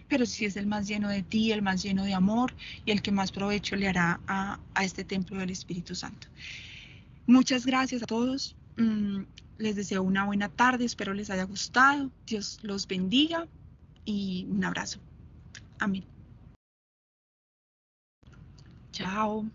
pero 0.07 0.25
sí 0.25 0.45
es 0.45 0.57
el 0.57 0.67
más 0.67 0.87
lleno 0.87 1.09
de 1.09 1.23
ti, 1.23 1.51
el 1.51 1.61
más 1.63 1.81
lleno 1.81 2.03
de 2.03 2.13
amor 2.13 2.53
y 2.85 2.91
el 2.91 3.01
que 3.01 3.11
más 3.11 3.31
provecho 3.31 3.75
le 3.75 3.87
hará 3.87 4.19
a, 4.27 4.59
este 4.83 5.03
templo 5.05 5.39
del 5.39 5.49
Espíritu 5.49 5.95
Santo. 5.95 6.27
Muchas 7.25 7.65
gracias 7.65 8.03
a 8.03 8.05
todos. 8.05 8.55
Mm, 8.75 9.21
les 9.57 9.77
deseo 9.77 10.03
una 10.03 10.25
buena 10.25 10.49
tarde, 10.49 10.83
espero 10.83 11.13
les 11.13 11.29
haya 11.29 11.43
gustado. 11.45 12.11
Dios 12.27 12.59
los 12.63 12.85
bendiga 12.85 13.47
y 14.03 14.45
un 14.49 14.63
abrazo. 14.65 14.99
Amén. 15.79 16.12
Tchau. 18.93 19.45